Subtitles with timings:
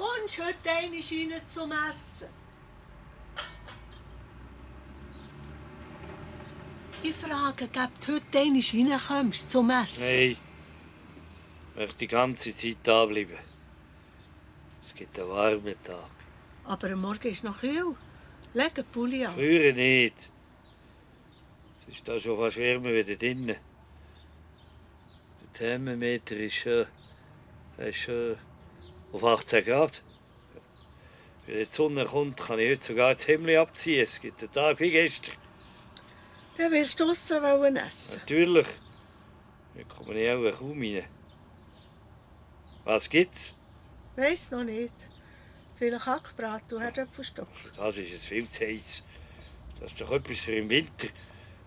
[0.00, 2.28] Kommst du heute einmal rein zum Essen?
[7.02, 10.04] Ich frage, ob du heute einmal reinkommst zum Essen?
[10.04, 10.36] Nein.
[11.72, 13.36] Ich möchte die ganze Zeit da bleiben.
[14.82, 16.10] Es gibt einen warmen Tag.
[16.64, 17.94] Aber am Morgen ist noch kühl.
[18.54, 19.34] Leg einen Pulli an.
[19.34, 20.30] Früher nicht.
[21.80, 23.56] Es ist da schon fast wärmer wieder drinnen.
[25.40, 26.86] Der Thermometer ist schon,
[27.76, 28.38] ist schon
[29.12, 30.02] auf 18 Grad.
[31.46, 34.04] Wenn die Sonne kommt, kann ich heute sogar das Hemd abziehen.
[34.04, 35.34] Es gibt einen Tag wie gestern.
[36.56, 38.18] Dann wirst du draussen wollen essen.
[38.20, 38.66] Natürlich.
[39.74, 41.04] Wir kommen ich auch kaum rein.
[42.84, 43.54] Was gibt's?
[44.16, 44.92] Weiss noch nicht.
[45.76, 47.48] Vielleicht Hackbraten und Herdöpfelstock.
[47.76, 49.02] Das ist es viel zu heiß.
[49.80, 51.08] Das ist doch etwas für im Winter.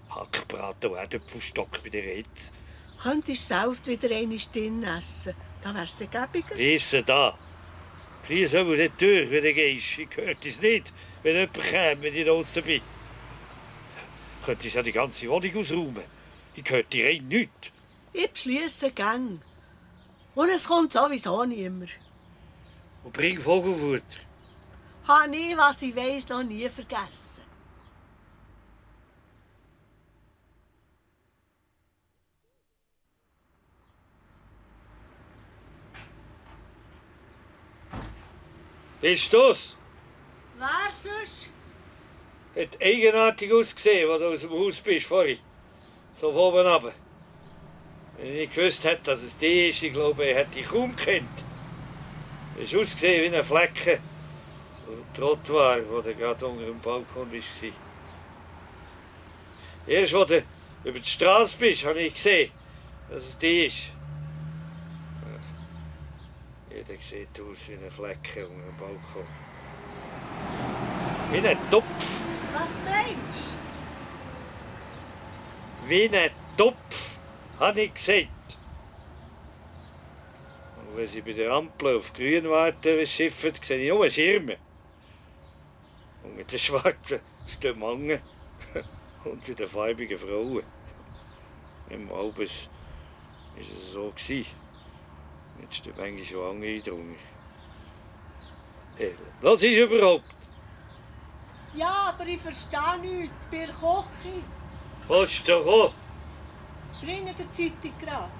[0.09, 2.53] Hackbraten und Erdäpfelstock bei der Hitze.
[3.01, 5.33] Könntest du selbst wieder einmal drin essen.
[5.63, 6.55] Da wär's dir gäbiger.
[6.55, 7.37] Risse da.
[8.23, 9.99] Flies aber nicht durch, wenn du gehst.
[9.99, 10.93] Ich hört es nicht,
[11.23, 12.81] wenn jemand käme, wenn ich draußen bin.
[14.45, 16.03] Könntest ja die ganze Wohnung ausräumen.
[16.55, 17.71] Ich hört dir rein nichts.
[18.11, 19.39] Ich beschliesse Gang.
[20.35, 21.97] Und es kommt sowieso niemand.
[23.05, 24.21] Und bring Vogelfutter.
[25.07, 27.42] Habe ich, was ich weiss, noch nie vergessen.
[39.03, 39.75] Bist du's?
[40.57, 41.49] Wer sonst?
[42.55, 45.39] Hat eigenartig ausgesehen, als du aus dem Haus bist vorhin.
[46.15, 46.93] So von oben runter.
[48.15, 50.95] Wenn ich nicht gewusst hätte, dass es die ist, ich glaube, ich hätte dich kaum
[50.95, 51.43] gekannt.
[52.57, 53.99] Hast ausgesehen wie ein Flecken.
[54.87, 57.49] dem Trottoir, wo du gerade unter dem Balkon bist.
[59.85, 60.43] Erst, als du
[60.85, 62.51] über die Straße bist, habe ich gesehen,
[63.09, 63.91] dass es die ist.
[67.09, 69.27] Jeder sieht aus wie ein Flecken unter dem Balkon.
[71.31, 72.23] Wie ein Topf.
[72.53, 73.57] Was meinst
[75.87, 77.17] Wie ein Topf,
[77.59, 78.57] habe ich gesagt.
[80.77, 84.57] Und wenn sie bei der Ampel auf grün warten, schiffen, sehe ich nur Schirme.
[86.23, 88.21] Und mit den schwarzen stehen Mangen
[89.25, 90.63] und zu den farbigen Frauen.
[91.89, 92.69] Im Albes
[93.55, 94.11] war es so.
[94.11, 94.62] Gewesen.
[95.61, 97.15] Jetzt stehen manchmal schon lange eindrungen.
[98.97, 100.25] Hey, was ist überhaupt?
[101.75, 103.47] Ja, aber ich verstehe nichts.
[103.49, 104.43] Bei der Küche.
[105.07, 105.93] Willst du kommen?
[107.01, 108.31] Bringen der Zeitung gerade.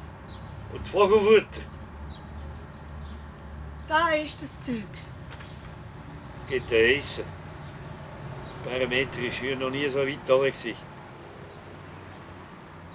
[0.71, 1.61] Und das Vogelfutter?
[3.87, 4.85] Da ist das Zeug.
[6.47, 7.25] Gibt ein Eisen.
[8.63, 10.75] Der Parameter war hier noch nie so weit oben.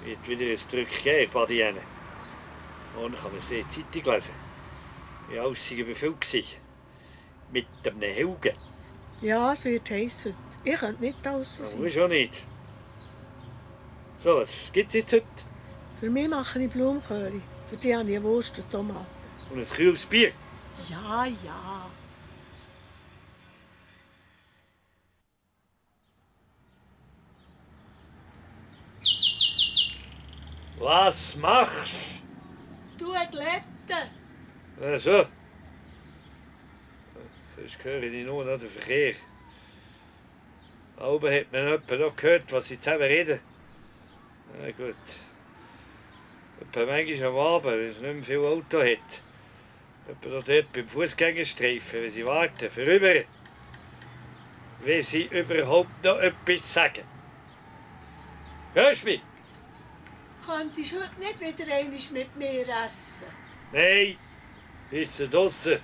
[0.04, 1.80] Wird wieder ein Drück geben, Badiene.
[2.98, 4.34] Morgen kann man die Zeitung lesen.
[5.28, 6.60] Wie alles sei überfüllt.
[7.52, 8.56] Mit einem Helgen.
[9.22, 10.36] Ja, es wird heute.
[10.64, 11.82] Ich könnte nicht draußen sein.
[11.82, 12.44] muss auch nicht.
[14.18, 15.26] So, was gibt's jetzt heute?
[16.00, 17.40] Für mich mache ich Blumenköhle.
[17.70, 19.06] Für die habe ich Wurst und Tomaten.
[19.50, 20.32] Und ein kühles Bier.
[20.90, 21.90] Ja, ja.
[30.80, 32.17] Was machst
[32.98, 34.10] Glätte.
[34.76, 34.84] du?
[34.84, 35.26] Ach so.
[37.56, 39.14] Sonst höre ich nur noch den Verkehr.
[41.00, 43.40] Oben hat man etwa noch gehört, was sie zusammen reden.
[44.60, 44.96] Na gut.
[46.60, 49.22] Etwa manchmal am Abend, wenn es nicht mehr viel Auto hat.
[50.08, 53.24] Etwa noch dort beim Fußgängerstreifen, wenn sie warten, vorüber.
[54.84, 57.04] Wenn sie überhaupt noch etwas sagen.
[58.74, 59.22] Hörst du mich?
[60.48, 63.26] Könntest heute nicht wieder einmal mit mir essen?
[63.70, 64.16] Nein,
[64.90, 65.78] ist sie draussen.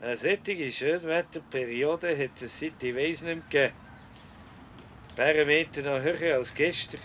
[0.00, 3.74] Eine solche Schönwetterperiode hat es seit ich weiss nicht gegeben.
[5.10, 7.00] Die Parameter noch höher als gestern.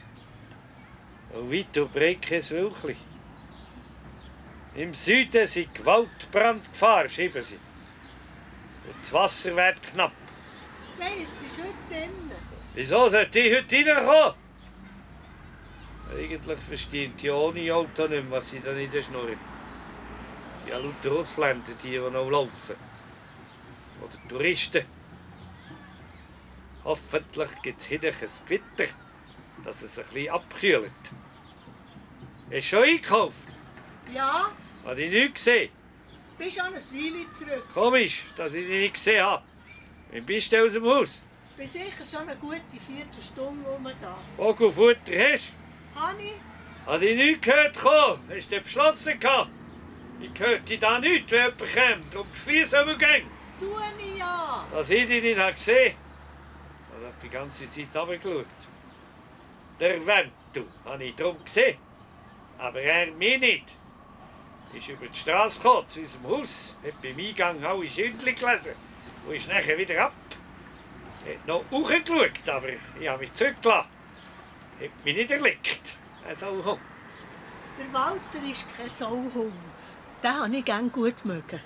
[1.34, 2.98] Und weit und breit kein Wölkchen.
[4.76, 7.58] Im Süden sind Gewaltbrandgefahr, schreiben sie.
[8.98, 10.12] Das Wasser wird knapp.
[11.00, 12.32] Nein, es ist heute drin.
[12.74, 14.34] Wieso sollte ich heute reinkommen?
[16.12, 19.38] Eigentlich verstehen die ohne Auto nicht mehr, was sie da nicht schnurren.
[20.68, 22.76] Ja, lauter Ausländer, die, die noch laufen.
[24.02, 24.86] Oder Touristen.
[26.84, 28.92] Hoffentlich gibt es hinten ein Gewitter,
[29.64, 30.92] dass es ein bisschen abkühlt.
[32.52, 33.48] Hast du schon einkauft?
[34.14, 34.52] Ja,
[34.84, 35.70] Habe ich nichts gesehen.
[36.38, 37.66] Bist schon ein Weile zurück.
[37.74, 39.44] Komisch, dass ich dich nicht gesehen habe.
[40.12, 41.24] Wann bist du aus dem Haus?
[41.62, 44.18] bin sicher schon eine gute Viertelstunde rum da.
[44.36, 45.54] Vogelfutter hast
[45.96, 46.32] Hanni,
[46.88, 47.78] Habe ich nichts gehört?
[47.78, 48.20] kommen?
[48.36, 49.20] Hast du beschlossen?
[49.20, 49.50] gehabt?
[50.20, 52.14] Ich hörte da nichts, wenn jemand kommt.
[52.14, 53.28] Darum beschließen wir gehen.
[53.60, 53.66] tu
[54.00, 54.66] ich ja.
[54.72, 55.96] Das hätte ich nicht gesehen.
[57.00, 58.46] Ich habe die ganze Zeit runtergeschaut.
[59.80, 61.78] Der Wentu habe ich drum gesehen.
[62.58, 63.76] Aber er mich nicht.
[64.74, 68.76] Ist über die Straße gekommen, zu unserem Haus, hat beim Eingang alle Schildchen gelesen
[69.28, 70.14] und ist nachher wieder ab.
[71.26, 72.70] Hat noch hochgeschaut, aber
[73.00, 73.90] ich habe mich zurückgelassen.
[74.80, 75.96] Hat mich nicht erlickt.
[76.28, 76.82] Er soll kommen.
[77.78, 79.54] Der Walter ist kein Sauhung.
[80.24, 81.62] Den habe ich gern gut mögen.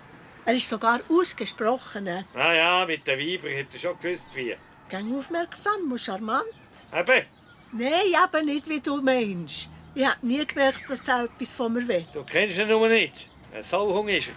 [0.46, 2.26] Er ist sogar ausgesprochen nett.
[2.34, 4.56] Na ja, mit den Weibern hat er schon gewusst, wie.
[4.90, 6.46] Gern aufmerksam und charmant.
[6.94, 7.26] Eben,
[7.72, 7.92] Nein,
[8.24, 9.70] eben nicht, wie du meinst.
[9.98, 12.06] Ich habe nie gemerkt, dass der etwas von mir will.
[12.12, 13.30] du kennst ihn nur nicht.
[13.54, 14.36] Ein Sauhung ist er.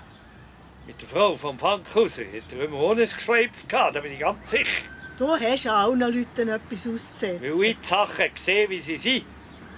[0.87, 4.82] Mit der Frau vom Fankhauser hat er immer ohne geschleift da bin ich ganz sicher.
[5.19, 7.62] Du hast an allen Leuten etwas Weil auszusetzen.
[7.62, 9.25] ich die Sachen sehe, wie sie sind.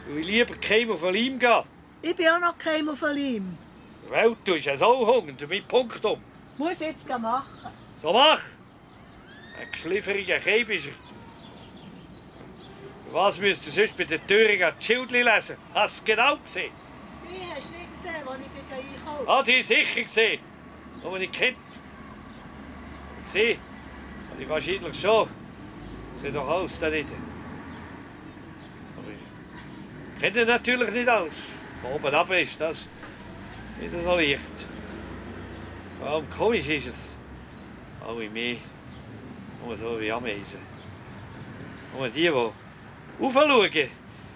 [0.06, 1.64] Weil ich lieber keinem auf den Leim gehe.
[2.02, 3.56] Ich bin auch noch kein auf ihm.
[4.08, 6.20] Weil du bist ein Sauhung und damit Punktum.
[6.58, 7.70] Muss jetzt machen.
[7.96, 8.42] So mach!
[9.58, 11.09] Ein geschlifferiger Keib ist er.
[13.12, 15.56] Was müsst ihr sonst bei der Türe ein Schildchen lesen?
[15.74, 16.70] Hast du genau gesehen?
[17.24, 20.40] Wie hast du nicht gesehen, als ich einkaufen Hat ich sicher gesehen.
[21.02, 21.56] Nur nicht kennt.
[23.24, 23.58] Gesehen?
[24.30, 25.28] Habe ich wahrscheinlich schon.
[26.18, 27.08] Sieht doch aus da nicht.
[28.96, 31.32] Aber ich kenne natürlich nicht aus.
[31.82, 32.86] Von oben ab ist das
[33.80, 34.66] nicht so leicht.
[35.98, 37.16] Vor allem komisch ist es.
[38.06, 38.56] Alle mehr.
[39.64, 40.60] Nur so wie Ameisen.
[41.92, 42.52] Nur die, die
[43.20, 43.90] raufschauen,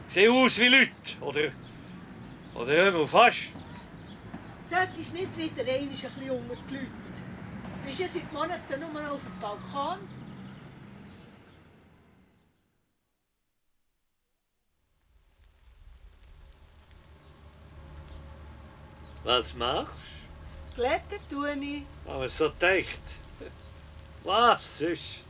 [0.09, 0.91] sehen aus wie Leute.
[1.21, 1.53] Oder,
[2.55, 3.51] oder immer fast.
[4.63, 6.89] Solltest du nicht wieder einmal ein bisschen unter die Leute?
[7.85, 9.99] Bist ja seit Monaten nur auf dem Balkon?
[19.23, 20.15] Was machst
[20.75, 21.83] Glätten tue ich.
[22.05, 22.11] du?
[22.11, 23.01] Aber so gedacht.
[24.23, 25.25] Was sonst?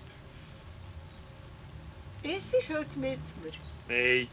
[2.26, 3.52] Es ist heute mit mir.
[3.86, 4.28] Nein,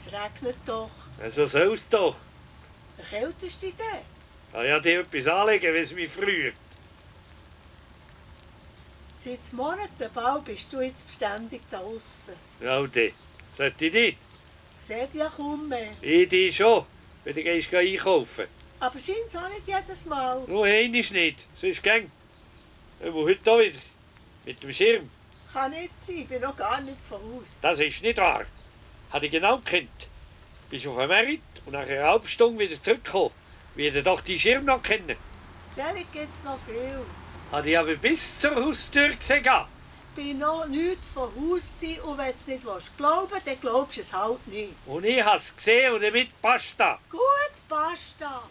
[0.00, 0.90] Es regnet doch.
[1.30, 2.16] so soll es doch.
[2.96, 3.66] Der kälteste.
[3.66, 3.74] Ich
[4.52, 6.54] kann ja dir etwas anlegen, wie es mich früht.
[9.16, 12.34] Seit Monaten bald bist du jetzt beständig da aussen.
[12.60, 13.12] Ja, dann.
[13.56, 14.18] Sollte ich nicht.
[14.80, 15.92] Seht ja kaum mehr.
[16.00, 16.84] Ich die schon,
[17.24, 18.46] wenn du gehst einkaufen.
[18.80, 20.42] Aber scheint auch nicht jedes Mal.
[20.46, 22.10] Nur einmal nicht, sonst gang.
[23.00, 23.78] Aber heute auch wieder.
[24.44, 25.10] Mit dem Schirm.
[25.54, 27.60] Kann nicht sein, ich bin noch gar nicht von Haus.
[27.62, 28.44] Das ist nicht wahr.
[29.12, 30.08] Hatte ich genau gekannt.
[30.68, 33.30] Bist auf dem Merit und nach einer halben Stunde wieder zurückgekommen.
[33.76, 35.16] Wie doch die Schirm noch kennen.
[35.70, 37.06] Selig gibt's noch viel.
[37.52, 39.44] Hatte ich aber bis zur Haustür gesehen.
[40.16, 43.60] Ich bin noch nicht von Haus gewesen, und wenn du es nicht willst glauben dann
[43.60, 44.72] glaubst du es halt nicht.
[44.86, 46.98] Und ich habe es gesehen und damit passt das.
[47.08, 48.42] Gut, basta.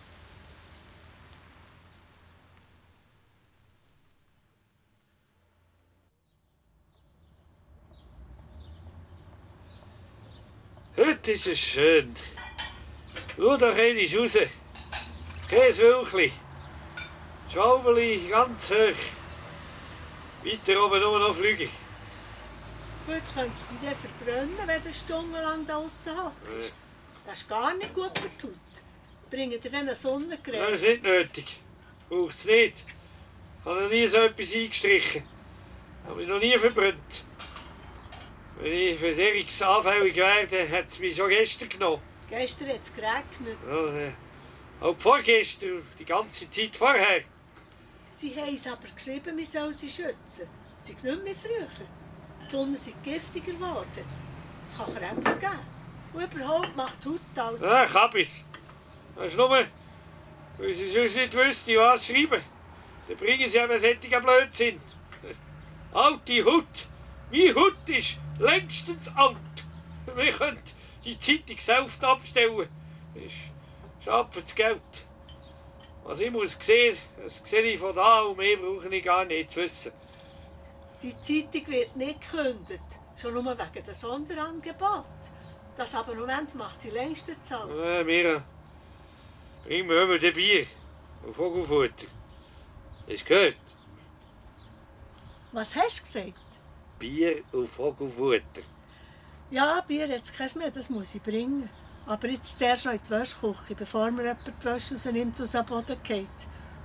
[10.96, 12.14] Heute ist es schön.
[13.36, 14.38] Schau doch einmal raus.
[15.50, 16.32] Kein Wölkchen.
[17.52, 19.02] Schwaubeli ganz hoch.
[20.46, 21.70] Weiter oben nur noch fliegen.
[23.08, 26.74] Heute könntest du dich verbrennen, wenn du stundenlang da draussen hockst.
[27.26, 28.54] Das ist gar nicht gut für die Haut.
[29.30, 30.74] Bringen dir eine Das Sonnencreme.
[30.74, 31.60] ist nicht nötig.
[32.10, 32.86] Braucht es nicht.
[33.60, 35.24] Ich habe noch nie so etwas eingestrichen.
[36.06, 37.24] Habe mich noch nie verbrannt.
[38.60, 42.02] Wenn ich für Eriks anfällig werde, hat es mich schon gestern genommen.
[42.30, 43.58] Gestern hat es geregnet.
[43.70, 44.12] Ja, äh,
[44.80, 47.22] auch vorgestern, die ganze Zeit vorher.
[48.12, 50.48] Sie haben es aber geschrieben, wir sollen sie schützen.
[50.80, 51.68] Sie sind nicht mehr früher.
[52.46, 54.06] Die Sonne ist giftiger geworden.
[54.64, 55.60] Es kann Krebs geben.
[56.14, 57.62] Und überhaupt macht die Haut alt.
[57.62, 58.44] Ja, ich hab es.
[59.16, 62.42] Das ist nur, weil sie sonst nicht wüssten, was schreiben.
[63.08, 64.82] Dann bringen sie eben solchen Blödsinn.
[65.94, 66.88] Alte Haut.
[67.34, 69.38] Meine Haut ist längstens alt.
[70.16, 70.62] Wir können
[71.04, 72.70] die Zeitung selbst abstellen.
[73.16, 73.34] Das ist
[74.06, 74.82] schade für das Geld.
[76.04, 79.50] Was ich muss sehen, das sehe ich von da und mehr brauche ich gar nicht
[79.50, 79.94] zu wissen.
[81.02, 83.00] Die Zeitung wird nicht gekündigt.
[83.20, 85.06] Schon nur wegen des Sonderangebot.
[85.76, 87.72] Das Abonnement macht sie längst zahlen.
[87.84, 88.44] Äh, Mira,
[89.64, 90.68] bring mir immer den Bier
[91.24, 92.06] und Vogelfutter.
[93.08, 93.58] Du gehört?
[95.52, 96.43] Was hast du gesagt?
[97.04, 98.62] Bier und Vogelfutter.
[99.52, 101.70] Ja, Bier jetzt kein mehr, das muss ich bringen.
[102.06, 105.52] Aber jetzt zuerst noch in die Wäschküche, bevor mir jemand die Wäsche rausnimmt und aus
[105.52, 106.28] dem Boden geht.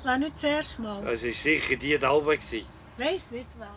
[0.03, 1.07] Wenn nicht zuerst mal.
[1.07, 2.27] Also, es war sicher die da oben.
[2.27, 3.69] weiss nicht wer.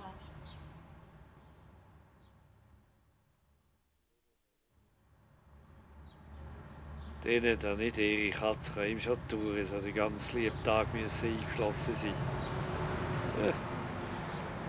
[7.23, 11.93] Denen da nicht ihre Katze kann ihm schon tun, so den ganzen lieben Tag eingeschlossen
[11.93, 12.13] sein.
[13.45, 13.70] Ja.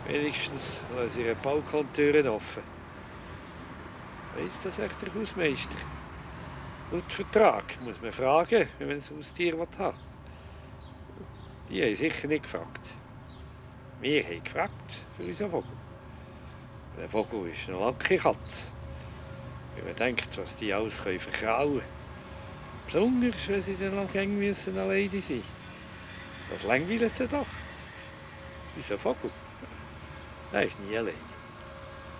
[0.06, 2.62] Wenigstens lassen ihre Balkontüren offen.
[4.36, 5.78] Weiss das echt der Hausmeister?
[6.90, 9.94] Laut Vertrag muss man fragen, wenn man ein Haustier will.
[11.68, 12.88] Die haben sicher nicht gefragt.
[14.00, 15.76] Wir haben gefragt für unseren Vogel.
[16.98, 18.72] Der Vogel ist eine lange Katze.
[19.76, 22.02] Wenn man denkt, was die alles verkrauen können.
[22.86, 25.42] Besonders, wenn sie dann noch gäng müssen alleine sein
[26.50, 27.46] Das langweilt sie doch.
[28.76, 29.30] Unser Vogel.
[30.52, 31.16] Er ist nie alleine.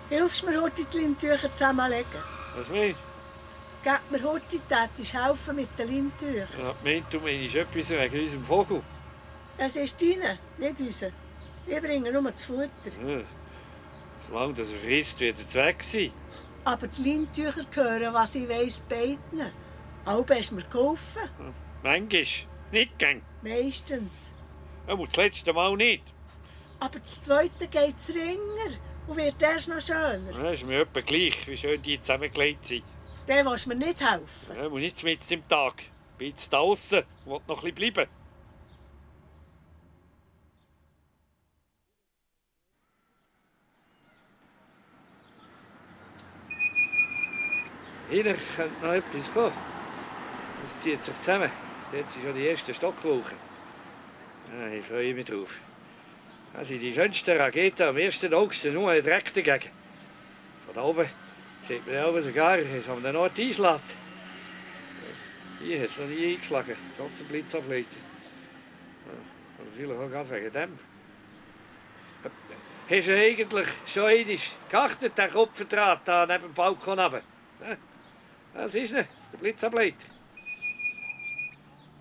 [0.09, 2.21] Hilfst du mir heute die Lintücher zusammenlegen?
[2.55, 2.99] Was meinst
[3.83, 6.47] Gib mir heute die Tätisch helfen mit den Lintüchern.
[6.57, 6.73] du?
[6.89, 8.81] Ich meinte, du meinst etwas wegen unserem Vogel.
[9.57, 11.11] Es ist deine, nicht unser.
[11.65, 12.69] Wir bringen nur das Futter.
[13.05, 13.21] Ja.
[14.29, 16.11] Solange das er frisst, wird er weg sein.
[16.65, 19.51] Aber die Lintücher gehören, was ich weiss, beiden.
[20.05, 21.29] Auch hast du mir geholfen.
[21.83, 22.23] Manchmal.
[22.71, 23.21] Nicht gern.
[23.41, 24.33] Meistens.
[24.87, 26.03] Aber das letzte Mal nicht.
[26.83, 30.33] Aber das zweite geht es ringer und wird erst noch schöner.
[30.33, 32.83] Das ist mir etwa gleich, wie schön die zusammengelegt sind.
[33.25, 34.57] Der willst mir nicht helfen.
[34.57, 35.75] Ja, und nicht mitten im Tag.
[35.79, 38.09] Ich bin jetzt da draussen und will noch ein bisschen bleiben.
[48.09, 48.23] Hier
[48.55, 49.53] könnte noch etwas kommen.
[50.65, 51.49] Es zieht sich zusammen.
[51.93, 53.37] Jetzt sind schon die ersten Stockwolken.
[54.51, 55.61] Ja, ich freue mich drauf.
[56.61, 58.23] Sind die schönsten Raketen am 1.
[58.31, 59.69] August nur Dreck dagegen.
[60.65, 61.09] Von da oben
[61.61, 63.95] sieht man aber sogar, es haben den Ort einschlägt.
[65.61, 67.99] Hier hat es noch nie eingeschlagen, trotz dem Blitzableiter.
[69.07, 70.79] Ja, vielleicht auch gerade wegen dem.
[72.89, 74.37] Hast du eigentlich schon einmal
[74.69, 77.23] geachtet, den Kopfvertrag da neben dem Balkon runter?
[78.53, 80.07] Das ist nicht, der Blitzableiter.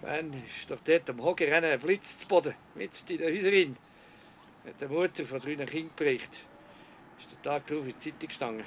[0.03, 3.77] Wann ist doch dort am Hockeyrennen ein Blitz zu Boden, mitten in der Häuserin.
[4.65, 6.45] Hat die Mutter von drei Kindern berichtet.
[7.19, 8.65] Ist der Tag darauf in die Zeitung gestanden.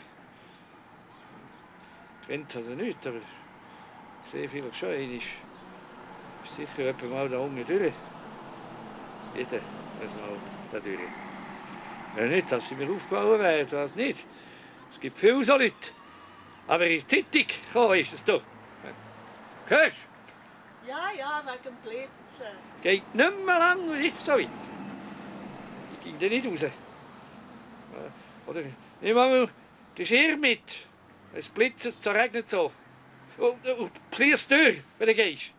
[2.27, 5.17] Kennt also nicht, aber ich sehe vielleicht schon einmal.
[5.17, 7.93] Ist sicher jemand mal da unten durch.
[9.35, 9.61] Jeder
[10.01, 10.37] muss mal
[10.71, 10.99] da durch.
[12.17, 14.25] Ja, nicht, dass sie mir aufgefallen wäre, das nicht.
[14.91, 15.91] Es gibt viele so Leute.
[16.67, 18.41] Aber in die Zeitung gekommen ist es doch.
[19.67, 20.89] Hörst du?
[20.89, 22.45] Ja, ja, wegen dem Blitzen.
[22.81, 24.74] Geht nicht mehr lang und ist so weit.
[26.05, 26.61] Ging da nicht raus.
[26.63, 26.71] Äh,
[28.45, 28.61] Oder
[29.01, 29.49] nimm mal
[29.97, 30.61] den Schirm mit.
[31.33, 32.71] Es blitzt, es regnet so.
[33.37, 35.53] Und, und schließ die Tür, wenn du gehst.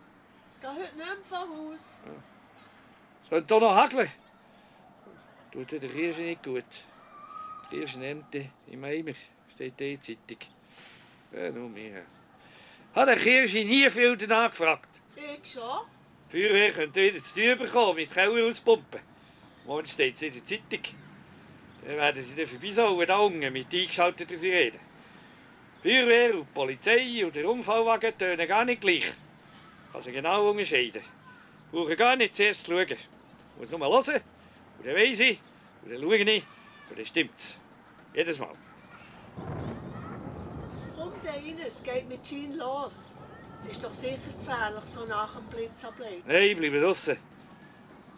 [0.61, 1.99] Geh heute nicht mehr Haus.
[3.25, 4.11] Es könnte hier noch hageln.
[5.51, 6.65] Tut der Kirsche nicht gut.
[7.71, 9.13] Die Kirschenernte im Eimer
[9.53, 10.39] steht der Zeitung.
[11.33, 12.05] Ja, nur mir.
[12.95, 15.01] Hat der Kirsche nie viel danach gefragt.
[15.17, 15.87] Ich schon.
[16.33, 19.01] Die Feuerwehr könnte wieder zu tun bekommen, mit Keller auspumpen.
[19.67, 20.95] Morgen steht es in der Zeitung.
[21.85, 24.79] Dann werden sie dann vorbeisauen, da unten, mit eingeschalteten Sirenen.
[25.83, 29.13] Die Feuerwehr und Polizei und der Unfallwagen tönen gar nicht gleich.
[29.93, 31.03] Kann sie genau unterscheiden.
[31.73, 32.97] Brauchen gar nicht zuerst zu schauen.
[33.59, 34.23] Muss nur hören,
[34.79, 35.41] und dann weiss ich,
[35.83, 36.45] und dann schaue ich,
[36.91, 37.59] und dann stimmt's.
[38.15, 38.55] Jedes Mal.
[40.97, 43.15] Komm da rein, es geht mit Jean los.
[43.59, 46.23] Es ist doch sicher gefährlich, so nach dem Blitzableiten.
[46.27, 47.17] Nein, bleibe draussen.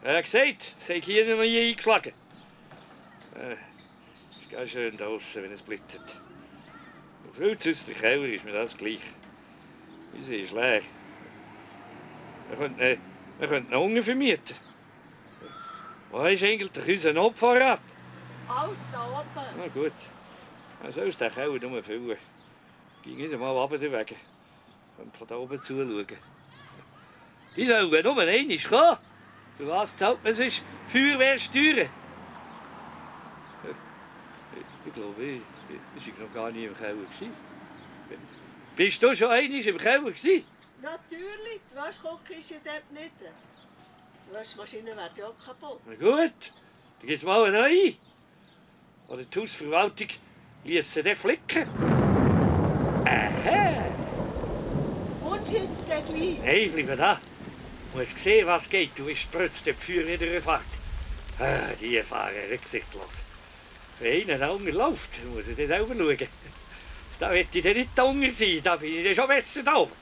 [0.05, 2.13] Hat gesagt, es sei hier eingeschlagen.
[3.35, 3.57] Äh,
[4.31, 6.21] Es ist ganz schön draussen, wenn es blitzt.
[7.25, 9.01] Und viel zu aus der Keller ist mir das gleich.
[10.15, 10.83] Unsere ist leer.
[12.49, 12.97] Wir könnten, äh,
[13.39, 14.57] wir könnten einen Hunger vermieten.
[16.11, 17.81] Wo ist eigentlich unser Notvorrat?
[18.49, 19.47] Alles da oben.
[19.59, 19.93] Na gut.
[20.83, 22.19] Dann soll es den Keller nur füllen.
[23.03, 24.15] Ging nicht einmal runter den Weg.
[24.97, 26.07] Und von da oben zuschauen.
[27.57, 28.99] Die sollen nur einmal kommen.
[29.59, 31.89] Was zahlt man sonst Feuerwehrsteuern?
[34.87, 35.43] Ich glaube, ich,
[35.97, 36.95] ich, war noch gar nie im Keller.
[38.77, 40.13] Bist du schon einmal im Keller?
[40.81, 43.13] Natürlich, die Waschküche ist ja dort nicht.
[43.21, 45.81] Die Waschmaschine wird ja auch kaputt.
[45.87, 46.53] Na gut,
[47.01, 47.95] dann gibt es mal eine neue.
[49.09, 50.09] Oder die Hausverwaltung
[50.65, 51.69] ließ sie dann flicken.
[53.05, 53.85] Aha!
[55.23, 56.39] Kommst du jetzt gleich?
[56.43, 57.19] Hey, bleib da.
[57.95, 58.99] Muss sehen, was geht.
[58.99, 60.61] Du bist plötzlich die Feuer wieder fährt.
[61.39, 63.23] Ah, die fahren rücksichtslos.
[64.01, 66.29] Wenn einer da läuft, muss ich dann selber schauen.
[67.19, 69.93] Da wird ich dann nicht da sein, da bin ich dann schon besser da oben.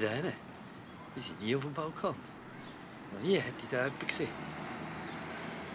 [0.00, 0.32] Da hinten,
[1.14, 2.14] die sind nie auf dem Balkon.
[3.12, 4.28] Noch nie hätte ich da jemanden gesehen.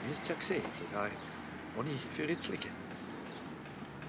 [0.01, 1.11] Ich müsste ja gesehen, sogar
[1.77, 2.71] ohne für zu liegen.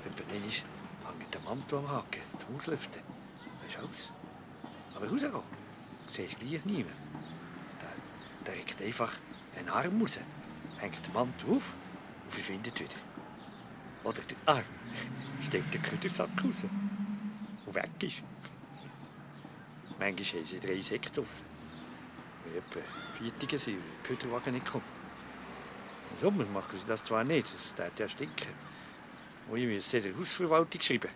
[0.06, 3.02] Etwa hängt der Mantel am Haken zum Auslüften.
[3.62, 4.12] Weisst du aus?
[4.94, 5.42] Aber rausgehen,
[6.10, 6.94] siehst du gleich niemand.
[7.78, 7.86] Da,
[8.44, 9.12] da hängt einfach
[9.58, 10.20] ein Arm raus,
[10.78, 11.74] hängt der Mantel auf
[12.24, 12.94] und verschwindet wieder.
[14.04, 14.64] Oder der Arm
[15.42, 16.64] steckt der Küdersack raus
[17.66, 18.22] und weg ist.
[19.98, 21.44] Manchmal haben sie drei draussen.
[22.44, 22.80] Wie etwa
[23.18, 24.84] Viertige sind, der Küderwagen nicht kommt.
[26.12, 28.54] Im Sommer machen sie das zwar nicht, das tut ja stinken.
[29.48, 31.10] Und ich müsste der Hausverwaltung schreiben.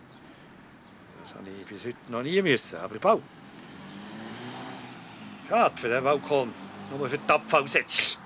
[1.21, 3.23] Das habe ich bis heute noch nie müssen, aber bald.
[5.47, 6.53] Schade für den Balkon,
[6.89, 8.17] nur für die Abfallsätze.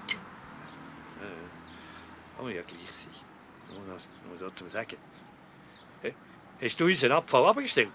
[1.21, 3.11] Äh, kann man ja gleich sein.
[3.69, 4.97] Nur, noch, nur so zu sagen.
[6.59, 7.89] Hast du unseren Abfall abgestellt?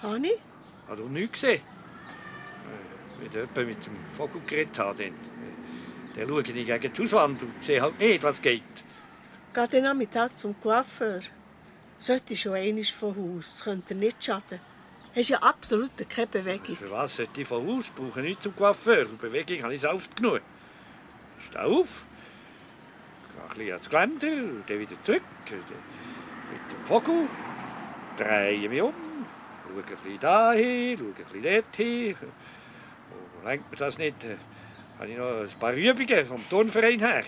[0.00, 0.40] Habe ich?
[0.88, 1.60] Hast du nichts gesehen?
[3.20, 5.12] Wenn jemand mit dem Vogel geredet hat, dann, äh,
[6.14, 8.62] dann schaue ich gegen die Hauswand und sehe halt nicht, was geht.
[9.54, 11.20] Geh den Nachmittag zum Coiffeur.
[11.98, 14.60] Sollte schon einmal von Haus, könnte nicht schaden.
[15.14, 16.76] Hast ja absolut keine Bewegung.
[16.76, 17.88] Für was sollte ich von Haus?
[17.88, 19.06] Brauche ich nicht zum Coiffeur.
[19.06, 20.42] Bewegung habe ich oft genug.
[21.48, 22.04] Steh auf,
[23.32, 23.88] gehe ein bisschen ans
[24.20, 25.22] Geländer und dann wieder zurück.
[25.48, 27.28] Dann zum Vogel,
[28.18, 28.92] drehe mich um,
[29.62, 32.16] schaue ein bisschen dahin, schaue ein bisschen dorthin.
[33.46, 34.36] Lenkt nicht, äh,
[34.98, 37.22] habe ich noch ein paar Übungen vom Turnverein her.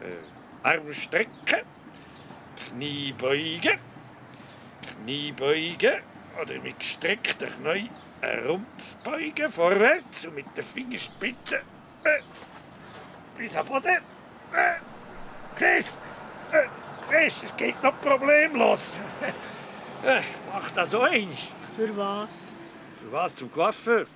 [0.00, 1.64] Äh, Arm strecken,
[2.68, 3.78] Knie beugen,
[4.84, 6.02] Knie beugen
[6.38, 7.88] oder mit gestreckten Knien
[8.20, 11.60] einen Rumpf beugen, vorwärts und mit den Fingerspitzen
[12.04, 12.20] äh,
[13.38, 13.96] bis am Boden.
[14.52, 14.74] Äh,
[15.56, 15.98] siehst?
[16.52, 16.66] Äh,
[17.10, 18.92] siehst es geht noch problemlos.
[20.04, 20.20] äh,
[20.52, 21.50] mach das so einig.
[21.72, 22.52] Für was?
[23.00, 23.36] Für was?
[23.36, 24.06] Zum Coiffeur?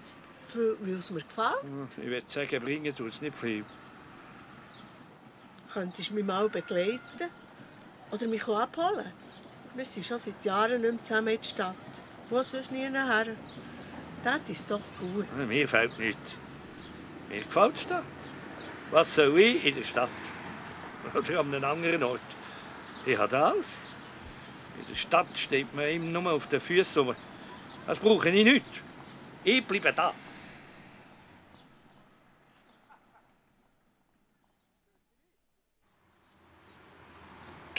[0.55, 1.99] Weil es mir gefällt.
[1.99, 3.65] Ich würde sagen, bringen tut es nicht viel.
[5.73, 7.31] Könntest du mich mal begleiten?
[8.11, 9.13] Oder mich auch abholen?
[9.75, 12.03] Wir sind schon seit Jahren nicht mehr zusammen in der Stadt.
[12.29, 13.27] Wo sonst nie her?
[14.25, 15.27] Das ist doch gut.
[15.39, 16.35] Äh, Mir fällt nichts.
[17.29, 18.03] Mir gefällt es da.
[18.91, 20.11] Was soll ich in der Stadt?
[21.15, 22.21] Oder an einem anderen Ort?
[23.07, 23.75] Ich habe alles.
[24.81, 27.15] In der Stadt steht man ihm nur auf den Füßen.
[27.87, 28.65] Das brauche ich nicht.
[29.45, 30.13] Ich bleibe da.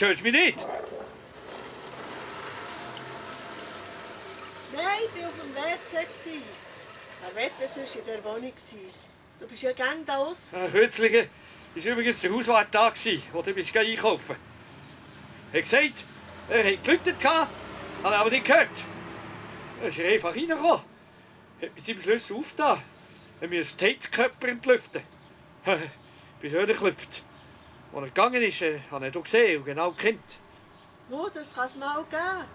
[0.02, 0.58] Hörst du mich nicht?
[4.74, 6.38] Nein, ich war auf dem WC.
[7.36, 8.80] wird denn sonst in der Wohnung sein?
[9.38, 10.54] Du bist ja gerne da aus.
[10.54, 11.28] Äh, Kürzlich
[11.76, 12.92] war übrigens der Hauswart da,
[13.32, 14.34] wo du bist einkaufen
[15.52, 16.04] Er hat gesagt,
[16.48, 17.48] er hat geläutet, habe
[18.02, 18.70] ich aber nicht gehört.
[19.82, 20.82] Er ist einfach reingekommen.
[21.62, 22.82] Hat mit seinem Schlüssel aufgetan.
[23.40, 25.02] Er musste die Heizkörper entlüften.
[26.40, 27.22] Bis er geklopft.
[27.22, 27.31] Als
[27.94, 30.20] er gegangen ist, äh, habe ich gesehen und genau gekannt.
[31.08, 32.46] Nur, das kann es mal geben.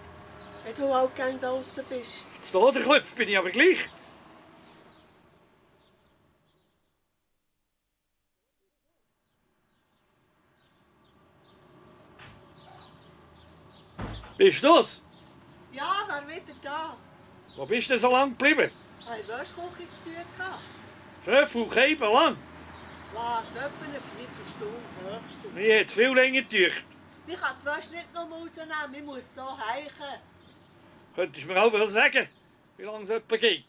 [0.64, 2.26] Wenn du auch gerne da draußen bist.
[2.34, 3.88] Jetzt hier geklopft bin ich aber gleich.
[14.36, 15.02] Bist du das?
[15.72, 16.96] Ja, wer wieder da?
[17.56, 18.70] Wo bist du denn so lange geblieben?
[19.00, 20.12] Ich hatte Wäschküche zu tun.
[20.36, 20.60] gehabt.
[21.24, 22.36] Fünf und lang.
[23.14, 23.54] Was?
[23.56, 24.00] Etwa eine
[24.58, 25.54] Viertelstunde höchstens.
[25.54, 26.84] Mir hat viel länger gedauert.
[27.26, 28.94] Ich kann die Wäsche nicht noch rausnehmen.
[28.94, 30.20] Ich muss so heichen.
[31.14, 32.28] Könntest du mir auch mal sagen,
[32.76, 33.64] wie lange es etwa geht?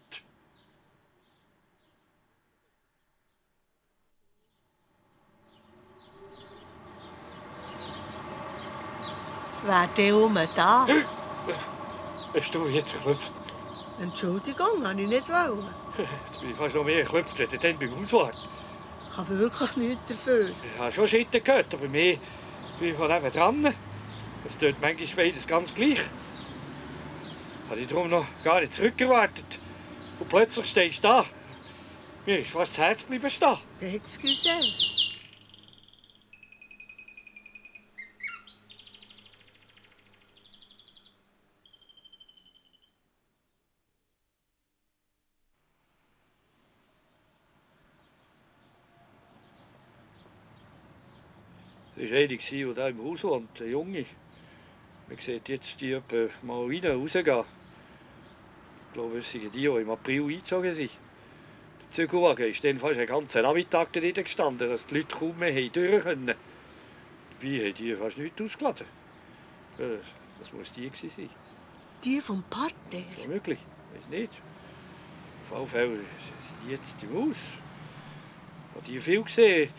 [9.64, 10.88] Wer der um da?
[12.34, 13.34] Hast du jetzt geklopft?
[14.00, 15.68] Entschuldigung, habe ich nicht wollen.
[15.98, 18.06] Jetzt bin ich fast noch mehr geklopft, als dann beim.
[19.20, 20.48] Ich habe wirklich nichts dafür.
[20.48, 22.16] Ich habe schon Schritte gehört, aber mehr
[22.80, 23.76] bin ich von eben dran.
[24.48, 26.00] Es tut manchmal beides ganz gleich.
[27.70, 29.60] Habe ich darum noch gar nicht zurückgewartet.
[30.22, 31.26] Und plötzlich stehst du da.
[32.26, 33.58] Mir ist fast das Herz bleiben stehen.
[33.82, 34.50] Excuse.
[52.00, 54.06] Das war eine, die hier im Haus wohnt, eine Junge.
[55.10, 56.00] Man sieht jetzt die
[56.44, 57.44] mal rein, rausgehen.
[58.88, 60.92] Ich glaube, es sind die, die im April eingezogen sind.
[61.82, 65.38] Der Zügelwagen ist dann fast einen ganzen Nachmittag da drin gestanden, dass die Leute kaum
[65.40, 66.28] mehr durch können.
[66.28, 68.86] Dabei haben die fast nichts ausgeladen.
[69.78, 69.86] Ja,
[70.40, 71.30] Das muss die gewesen sein.
[72.06, 73.04] Die vom Parterre.
[73.18, 73.60] Ist möglich.
[73.94, 74.32] Weiß nicht.
[75.44, 76.06] Auf alle Fälle sind
[76.66, 77.40] die jetzt im Haus.
[78.70, 79.70] Ich habe die viel gesehen,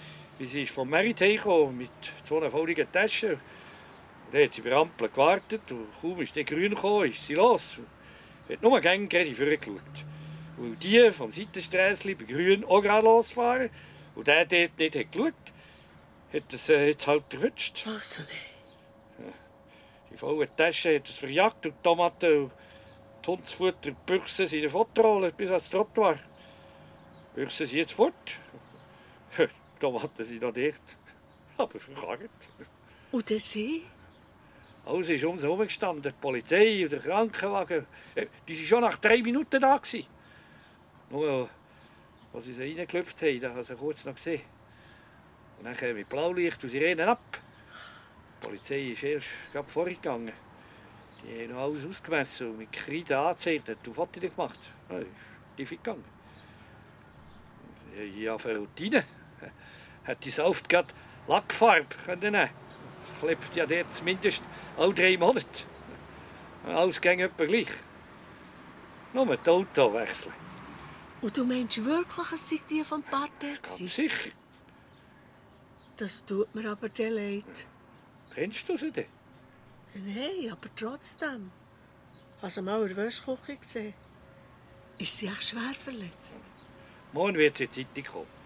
[0.41, 1.91] wie sie ist vom Merit hergekommen mit
[2.25, 3.33] so einer volligen Tasche.
[3.33, 3.41] Und
[4.33, 7.79] dann hat sie bei Ampel gewartet und kaum ist der Grün gekommen, ist sie los.
[8.49, 10.05] Hat nur gerne gerade vorgeschaut.
[10.57, 13.69] Weil die vom Seitensträßchen bei Grün auch gerade losfahren
[14.15, 15.35] und der dort nicht hat geschaut
[16.33, 17.85] hat es äh, jetzt halt erwischt.
[17.87, 18.23] Also
[19.19, 19.35] nein.
[20.11, 22.53] Die volle Tasche hat es verjagt und die Tomaten und
[23.23, 26.19] die Hundsfutter, die Büchsen sind in der Futterrolle bis ans Trottoir.
[27.35, 28.15] Die Büchsen sind jetzt fort.
[29.81, 30.83] Die Tomaten sind noch dicht,
[31.57, 32.29] aber verkarrt.
[33.13, 33.81] Und der See?
[34.85, 36.03] Alles ist um sie herumgestanden.
[36.03, 37.87] Die Polizei und der Krankenwagen.
[38.15, 39.79] Äh, Die waren schon nach drei Minuten da.
[39.79, 40.07] Gewesen.
[41.09, 41.49] Nur,
[42.35, 44.43] als sie sie reingeklopft haben, da haben sie kurz noch gesehen.
[45.59, 47.41] Und dann mit Blaulicht und sie rennen ab.
[48.43, 50.33] Die Polizei ist erst gerade vorgegangen.
[51.25, 54.59] Die haben noch alles ausgemessen und mit Kreide angezeichnet und Fotos gemacht.
[54.91, 55.07] Ja, ist
[55.57, 56.05] tief gegangen.
[58.19, 59.05] Ja, für Routine.
[60.05, 60.93] Hat die Sauft gerade
[61.27, 62.51] Lackfarbe können nehmen
[63.01, 64.45] Das klebt ja dort zumindest
[64.77, 65.65] alle drei Monate.
[66.67, 67.69] Alles ging etwa gleich.
[69.13, 70.35] Nur mit dem Auto wechseln.
[71.21, 74.31] Und du meinst wirklich, es sei die vom Parterre Ganz sicher.
[75.97, 77.67] Das tut mir aber dann leid.
[78.35, 79.07] Kennst du sie denn?
[79.95, 81.51] Nein, aber trotzdem.
[82.41, 83.95] Hast du mal in der Wäschküche gesehen?
[84.99, 86.41] Ist sie echt schwer verletzt?
[87.13, 88.40] Morgen wird sie in die Zeitung kommen.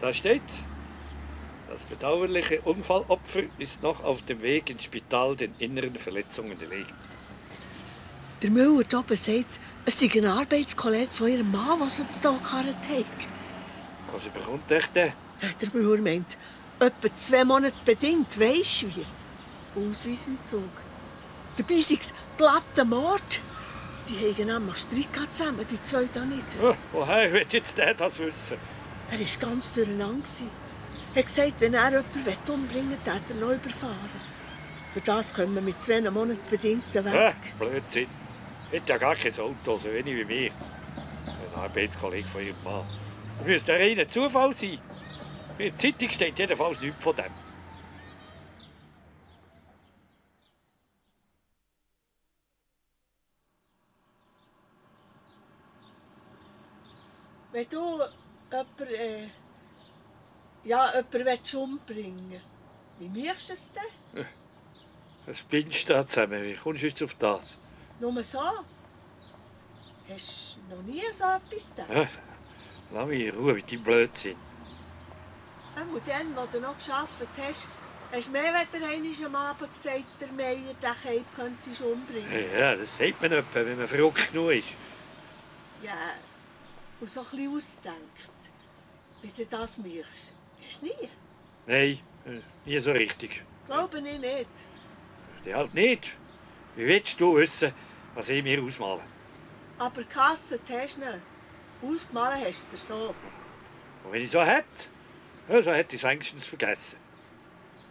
[0.00, 0.66] Da steht's.
[1.68, 6.94] Das bedauerliche Unfallopfer ist noch auf dem Weg ins Spital den inneren Verletzungen erlegen.
[8.42, 12.32] Der Müller da oben sagt, es sei ein Arbeitskollege von ihrem Mann, der sie hier
[12.32, 13.28] gekarrt hat.
[14.12, 15.12] Was überkommt echt der?
[15.60, 16.36] Der Müller meint,
[16.80, 19.06] etwa zwei Monate bedingt, weisst du wie?
[19.76, 20.70] Ausweisentzug.
[21.56, 23.40] Sei es glatter Mord.
[24.08, 26.46] Die haben nämlich Streit zusammen, die zwei da nicht.
[26.60, 28.56] Oh, woher wird jetzt der das wissen?
[29.10, 30.28] Er war ganz durcheinander.
[31.14, 34.10] Er hat gesagt, wenn er jemanden umbringen will, hat er noch überfahren.
[34.92, 37.58] Für das können wir mit zwei Monaten bedingten Äh, Weg.
[37.58, 38.08] Blödsinn.
[38.72, 40.50] Hat ja gar kein Auto, so wenig wie mir.
[41.26, 42.86] Ein Arbeitskollege von ihrem Mann.
[43.38, 44.78] Das müsste ein reiner Zufall sein.
[45.58, 47.24] In der Zeitung steht jedenfalls nichts von dem.
[57.52, 57.98] Wenn du
[58.50, 59.28] jemanden, äh,
[60.64, 62.42] ja, willst umbringen
[63.00, 64.26] wie machst du es denn?
[65.26, 66.42] Was spinnst du da zusammen?
[66.42, 67.56] Wie kommst du jetzt auf das?
[67.98, 68.40] Nur so?
[70.12, 71.88] Hast du noch nie so etwas gedacht?
[71.88, 72.08] Hä?
[72.92, 74.36] Lass mich in Ruhe mit deinem Blödsinn.
[75.76, 77.68] Auch dann, wo du noch gearbeitet hast,
[78.12, 82.28] hast du mehr als einmal am Abend gesagt, der Meier, den Cape könntest umbringen.
[82.58, 84.68] Ja, das sagt man etwa, wenn man verrückt genug ist.
[85.82, 85.92] Ja,
[87.00, 88.40] und so ein bisschen ausdenkt,
[89.22, 90.34] wie du das machst.
[90.64, 91.08] Hast du nie?
[91.66, 93.42] Nein, äh, nie so richtig.
[93.66, 94.50] Glaube ich nicht.
[95.44, 96.16] Die halt nicht.
[96.76, 97.72] Wie willst du wissen,
[98.14, 99.02] was ich mir ausmale?
[99.78, 101.22] Aber gehasst hast du nicht.
[101.82, 103.14] Ausgemalt hast du so.
[104.04, 104.88] Und wenn ich so hätte,
[105.48, 106.98] ja, so hätte ich es längstens vergessen.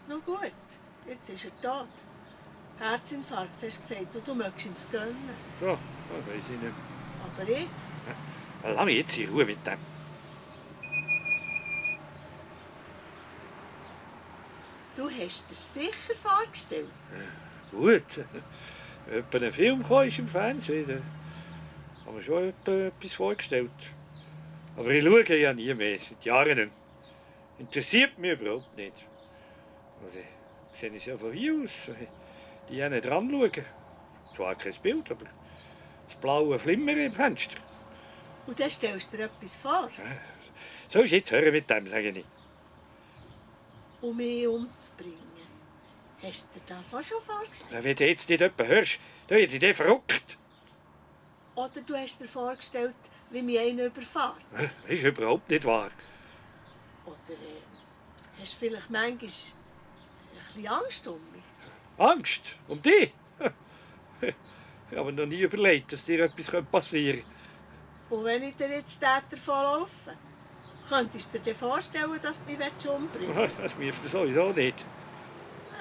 [0.08, 0.52] Na gut,
[1.08, 1.88] jetzt ist er tot.
[2.78, 5.30] Herzinfarkt, hast du gesagt, und du möchtest ihm es gönnen.
[5.60, 6.74] So, ja, weiss ich nicht.
[7.24, 7.68] Aber ich,
[8.64, 9.80] Lass mich jetzt in Ruhe mit dem.
[15.00, 16.90] du hast dir sicher vorgestellt.
[17.72, 18.26] Gut.
[19.10, 20.88] Etwa ein Film kam ist im Fernsehen.
[20.88, 23.72] Da haben wir schon etwa etwas vorgestellt.
[24.76, 26.70] Aber ich schaue ja nie mehr, seit Jahren nicht mehr.
[27.60, 29.06] Interessiert mich überhaupt nicht.
[30.02, 30.24] Oder
[30.80, 31.72] sehe ich ja von hier aus.
[32.70, 33.66] Die jenen dran schauen.
[34.36, 35.26] Zwar kein Bild, aber
[36.08, 37.58] das blaue Flimmer im Fenster.
[38.50, 39.90] Und dann stellst du dir etwas vor,
[40.88, 42.26] Sollst du jetzt hören mit dem, sage ich.
[44.02, 45.20] um mich umzubringen.
[46.24, 47.84] Hast du dir das auch schon vorgestellt?
[47.84, 50.38] Wenn du jetzt nicht jemanden hörst, dann ich dann verrückt.
[51.54, 52.96] Oder du hast dir vorgestellt,
[53.30, 54.42] wie mich einer überfahrt?
[54.52, 55.92] Das ist überhaupt nicht wahr.
[57.06, 61.44] Oder äh, hast du vielleicht manchmal ein bisschen Angst um mich?
[62.00, 62.56] Angst?
[62.68, 63.14] Um dich?
[64.92, 67.39] Ich habe mir noch nie überlegt, dass dir etwas passieren könnte.
[68.10, 70.16] Und wenn ich dir jetzt Täter vorlaufe,
[70.88, 73.56] könntest du dir vorstellen, dass du mich umbringen willst?
[73.62, 74.86] Das wirst du sowieso nicht.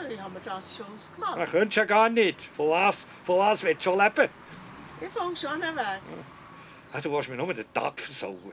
[0.02, 1.38] Ja, ich habe mir das schon ausgemalt.
[1.38, 2.42] Das könntest du ja gar nicht.
[2.42, 4.28] Von was, von was willst du schon leben?
[5.00, 6.00] Ich fange schon Weg.
[6.92, 8.52] Ah, Du willst mir nur den Tag versauen.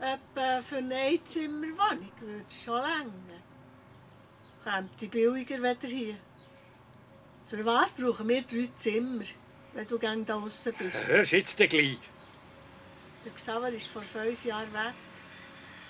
[0.00, 3.40] Etwa für eine Einzimmerwohnung würde es schon länger.
[4.64, 6.16] Kommt die billiger wieder hier.
[7.46, 9.24] Für was brauchen wir drei Zimmer,
[9.74, 11.06] wenn du gern draußen bist?
[11.06, 12.00] Hörst jetzt gleich?
[13.24, 14.94] Der Xaver ist vor fünf Jahren weg.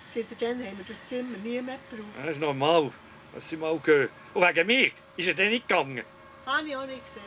[0.09, 2.11] Seitdem haben wir das Zimmer nie mehr gebraucht.
[2.19, 2.93] Das ist normal,
[3.35, 4.09] dass sie mal gehen.
[4.35, 6.05] Und wegen mir ist er dann nicht gegangen.
[6.45, 7.25] Habe ich auch nicht gesagt.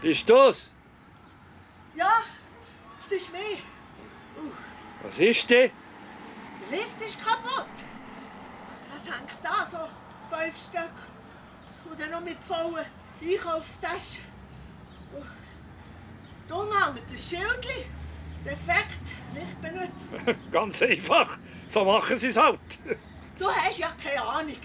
[0.00, 0.74] Bist du's?
[1.94, 2.22] Ja,
[3.04, 3.58] es ist mir.
[5.02, 5.70] Was ist denn?
[6.70, 7.66] Der Lift ist kaputt.
[8.96, 9.78] Es hängt da so
[10.30, 11.90] fünf Stück.
[11.90, 12.84] Und dann noch mit vollen
[13.22, 14.24] Einkaufstaschen.
[15.12, 15.24] Und
[16.48, 17.96] Da hängt ein Schildchen.
[18.44, 20.38] Defekt, Licht benutzen.
[20.52, 21.38] Ganz einfach.
[21.68, 22.60] So machen sie es halt.
[23.36, 24.56] Du hast ja keine Ahnung,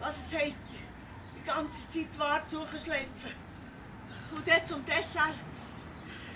[0.00, 0.58] was es heisst,
[1.36, 3.30] die ganze Zeit Ware zu schlepfen.
[4.34, 5.34] Und dann zum Dessert,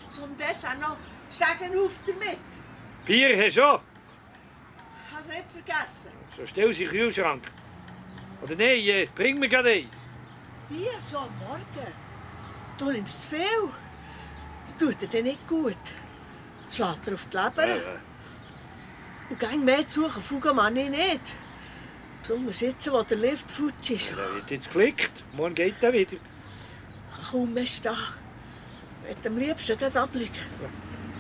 [0.09, 0.97] zum Dessert noch
[1.29, 2.39] Stegen auf damit.
[3.05, 3.81] Bier hast du auch.
[5.15, 6.13] Hast nicht vergessen.
[6.37, 7.51] So stell sie in den Kühlschrank.
[8.47, 10.09] Oder nein, äh, bring mir gerade eins.
[10.69, 11.93] Bier schon am Morgen.
[12.79, 13.41] Du nimmst viel.
[14.67, 15.77] Das tut dir dann nicht gut.
[16.71, 17.67] Schlägt dir auf die Leber.
[17.67, 17.81] Äh,
[19.31, 20.23] Und geh mehr zu suchen,
[20.77, 21.35] ich nicht.
[22.23, 24.11] Besonders jetzt, wo der Lift futsch ist.
[24.11, 25.25] der wird jetzt geklickt.
[25.33, 26.17] Morgen geht er wieder.
[27.31, 27.97] Kaum mehr stehen.
[29.03, 30.37] Ich möchte am liebsten gleich abliegen.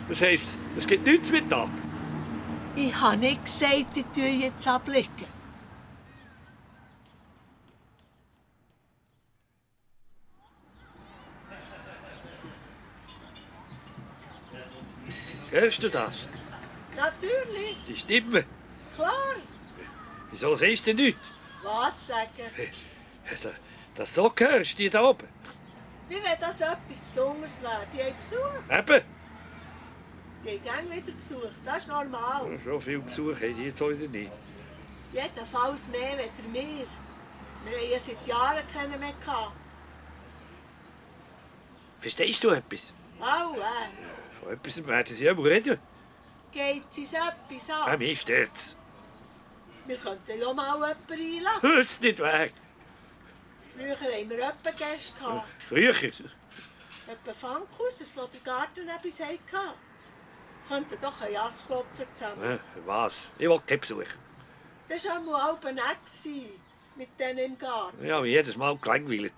[0.09, 1.69] Das heisst, es gibt nichts mit Tag.
[2.77, 5.36] Ich habe nicht gesagt, ich tue jetzt abliegen.
[15.57, 16.27] Hörst du das?
[16.95, 18.45] Natürlich, Die Stimme.
[18.95, 19.37] klar.
[20.31, 21.16] Wieso siehst du nicht?
[21.62, 22.51] Was sagen?
[23.31, 23.53] Das,
[23.95, 25.27] das so hörst die da oben.
[26.11, 27.87] Wie wenn das etwas Besonderes wäre.
[27.90, 28.79] Die haben Besuch.
[28.79, 29.05] Eben.
[30.45, 31.51] Die haben gerne wieder Besuch.
[31.64, 32.61] Das ist normal.
[32.62, 34.33] So viel Besuch haben die jetzt heute nicht.
[35.14, 36.62] Jedenfalls mehr als wir.
[37.64, 39.57] Wir haben ja seit Jahren keinen mehr gehabt.
[42.01, 42.92] Verstehst du etwas?
[43.21, 45.79] Au, äh, Von etwas werden sie immer reden.
[46.53, 47.99] geht es etwas Ah, an?
[47.99, 48.79] mich stört's.
[49.87, 51.63] Wir könnten ja mal jemanden einladen.
[51.63, 52.53] Hörst nicht weg.
[53.75, 55.63] Früher haben wir jemanden Gäste gehabt.
[55.69, 55.95] Früher.
[55.95, 59.75] Etwa Funkhausers, die den Garten etwas hatten.
[60.69, 62.43] Könnten doch ein Jas klopfen zusammen.
[62.53, 63.27] Äh, was?
[63.39, 64.05] Ich will keinen Besuch.
[64.89, 66.51] Das war auch mal halb nett gewesen,
[66.95, 68.05] mit denen im Garten.
[68.05, 69.33] Ich habe mich jedes Mal gelangweilt.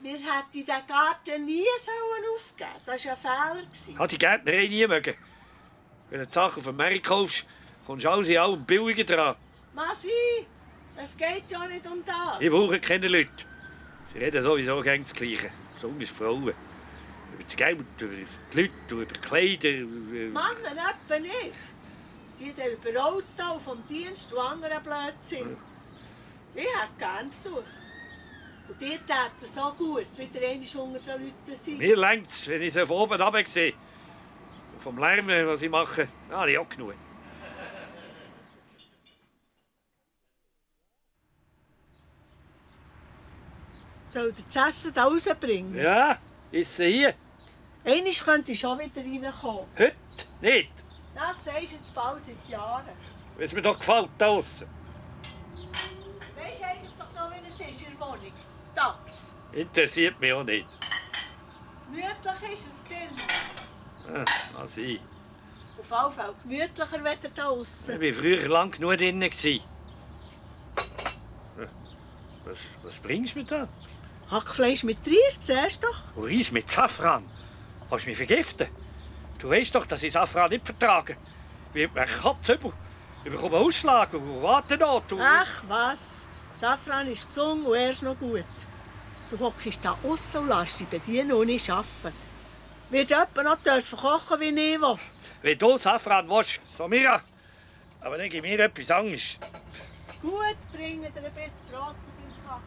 [0.00, 3.64] Wir hätten den Garten nie sollen aufgeben Das war ein Fehler.
[3.66, 3.98] gewesen.
[3.98, 5.14] Hat die Gärtnerei nie mögen.
[6.10, 7.46] Wenn du die Sachen auf dem Markt kaufst,
[7.86, 9.36] kommst du alles in allem billiger dran.
[9.74, 10.10] Mal sein,
[10.96, 12.40] es geht ja nicht um das.
[12.40, 13.30] Ich brauche keine Leute.
[14.12, 15.50] Sie reden sowieso gern das Gleiche.
[15.74, 16.42] Besonders Frauen.
[17.34, 18.14] Über das Geld, über
[18.52, 19.68] die Leute, über die Kleider.
[19.70, 21.54] über- Männer etwa nicht.
[22.40, 25.56] Die dann über Auto vom Dienst und anderen Blödsinn.
[26.54, 27.62] Ich hätte gerne Besuch.
[28.68, 31.78] Und die täten so gut, wie der einmal unter den Leuten sind.
[31.78, 33.72] Mir längt's, wenn ich sie von oben runter sehe.
[34.74, 36.94] Und vom Lärm, was ich mache, habe ich auch genug.
[44.04, 45.74] Soll der das Essen da rausbringen?
[45.76, 46.18] Ja,
[46.50, 47.14] ist sie hier.
[47.84, 49.66] Einmal könnte ich schon wieder reinkommen.
[49.78, 49.94] Heute
[50.40, 50.84] nicht.
[51.14, 52.88] Das sagst du jetzt bald seit Jahren.
[53.36, 54.68] Wenn es mir doch gefällt, da draussen.
[56.36, 58.32] Weisst du eigentlich noch, wie es ist in der Wohnung?
[58.78, 59.30] Tags.
[59.52, 60.66] Interessiert mich auch nicht.
[61.90, 63.14] Gemütlich ist es drin.
[64.14, 64.24] Ah,
[64.58, 64.98] mal sein.
[65.78, 68.00] Auf jeden Fall gemütlicher als da Ich draussen.
[68.00, 69.30] war früher lang genug drinnen.
[69.30, 69.62] gewesen.
[72.44, 73.68] Was, was bringst du mir da?
[74.30, 76.02] Hackfleisch mit Reis, siehst du doch.
[76.16, 77.24] Und Reis mit Safran.
[77.90, 78.68] Willst du mich vergiften?
[79.38, 81.16] Du weißt doch, dass ich Safran nicht vertrage.
[81.72, 82.72] Wie eine Katze über.
[83.24, 85.04] Ich bekomme Ausschlag und Wartenot.
[85.20, 86.26] Ach was,
[86.58, 88.44] Safran ist gesund und er ist noch gut.
[89.30, 92.12] Du hockst da aussen und lässt dich bedienen nicht arbeiten.
[92.90, 94.96] Wird jemand noch dürfen kochen, wie ich will?
[95.42, 97.22] Wenn du Safran willst, so mir.
[98.00, 99.38] Aber dann gib mir etwas Angst.
[100.20, 102.62] Gut, bringen dir ein bisschen Brot zu deinem Kaffee.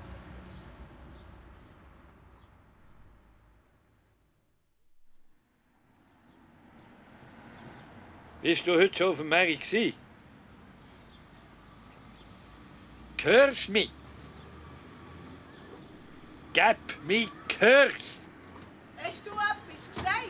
[8.42, 9.98] Bist du heute schon auf dem Markt gewesen?
[13.24, 13.90] Hörst du mich?
[16.54, 17.30] Gib mich,
[17.60, 18.20] hörst
[18.98, 20.30] Hast du etwas gesagt?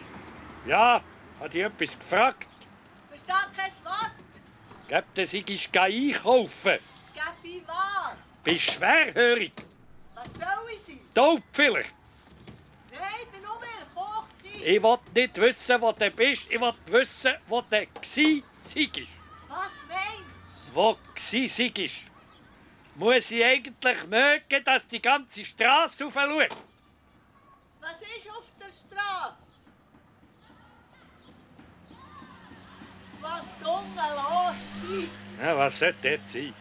[0.65, 1.01] Ja,
[1.39, 2.47] hat dich etwas gefragt.
[3.07, 4.11] Verstehe kein Wort.
[4.89, 6.79] Gib dir, sie ist einkaufen.
[7.13, 8.37] Gib ich was?
[8.43, 9.53] Bist schwerhörig.
[10.13, 10.99] Was soll ich sein?
[11.13, 11.93] Taub vielleicht.
[12.91, 14.65] Nein, ich bin nur mehr Kochkind.
[14.65, 16.51] Ich will nicht wissen, wo du bist.
[16.51, 18.43] Ich will wissen, wo du gsi.
[19.47, 21.89] Was meinst Wo gsi.
[22.95, 26.07] Muss ich eigentlich mögen, dass die ganze Straße du?
[26.07, 29.51] Was ist auf der Straße?
[33.21, 35.09] Was dunkel los sein?
[35.41, 36.53] Ja, was soll das sein?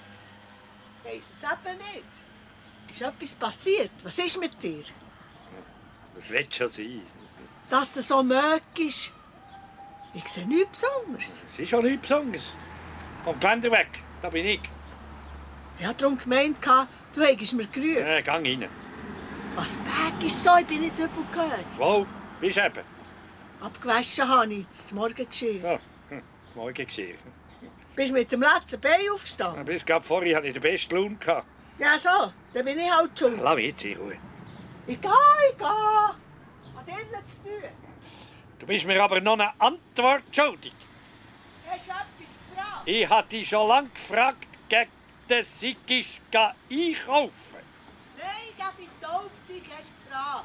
[1.05, 2.05] Weiss es eben nicht.
[2.89, 3.93] Ist etwas passiert?
[4.03, 4.85] Was ist mit dir?
[6.15, 7.03] Was wird schon sein?
[7.69, 9.13] Dass du so mögst.
[10.13, 11.47] Ich sehe nichts Besonderes.
[11.49, 12.53] Es ist schon nichts Besonderes.
[13.25, 14.61] Vom Geländer weg, da bin ich.
[15.81, 16.59] Ich hatte darum gemeint,
[17.15, 18.07] du hättest mir gerührt.
[18.07, 18.69] Äh, gang rein.
[19.57, 21.65] Was Berg ist so, ich bin nicht übelgehörig.
[21.79, 22.07] Wo?
[22.39, 22.85] Bist du eben?
[23.63, 25.63] Abgewaschen habe ich das Morgengeschirr.
[25.63, 26.23] Ja, hm,
[26.55, 27.15] Morgengeschirr.
[27.97, 29.65] Bist mit dem letzten Bein aufgestanden?
[29.65, 31.19] Bis gerade vorher hatte ich den besten Lohn.
[31.79, 32.33] Ja, so.
[32.53, 33.41] Dann bin ich halt schuld.
[33.43, 34.19] Lass mich jetzt in Ruhe.
[34.87, 35.11] Ich gehe,
[35.51, 35.67] ich gehe.
[35.67, 37.71] Hat innen zu tun.
[38.59, 40.75] Du bist mir aber noch eine Antwort schuldig.
[41.71, 42.83] Hast du etwas gefragt?
[42.85, 45.00] Ich habe dich schon lange gefragt, gegen
[45.31, 47.33] den Sigisch einkaufen.
[48.19, 50.45] Nein, gegen die Taubzeug hast du gefragt.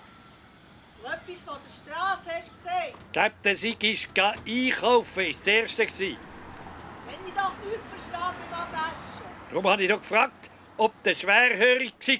[1.01, 2.95] Du etwas von der Straße hast gesagt.
[3.11, 5.87] Gegen den Sigisch einkaufen war das Erste.
[5.87, 9.25] Wenn ich doch nichts verstehe beim Abwaschen.
[9.49, 12.15] Darum habe ich doch gefragt, ob der schwerhörig war.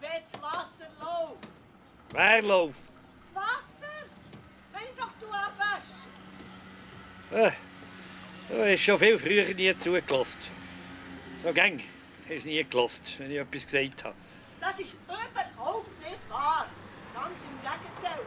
[0.00, 1.48] Wenn das Wasser läuft.
[2.12, 2.92] Wer läuft?
[3.22, 3.86] Das Wasser?
[4.72, 6.10] Wenn ich doch du abwaschen.
[7.30, 7.52] Äh,
[8.48, 10.40] du hast schon viel früher nie zugelassen.
[11.42, 11.80] So gang,
[12.36, 14.14] hast nie gelassen, wenn ich etwas gesagt habe.
[14.60, 16.66] Das ist überhaupt nicht wahr.
[17.14, 18.24] Ganz im Gegenteil.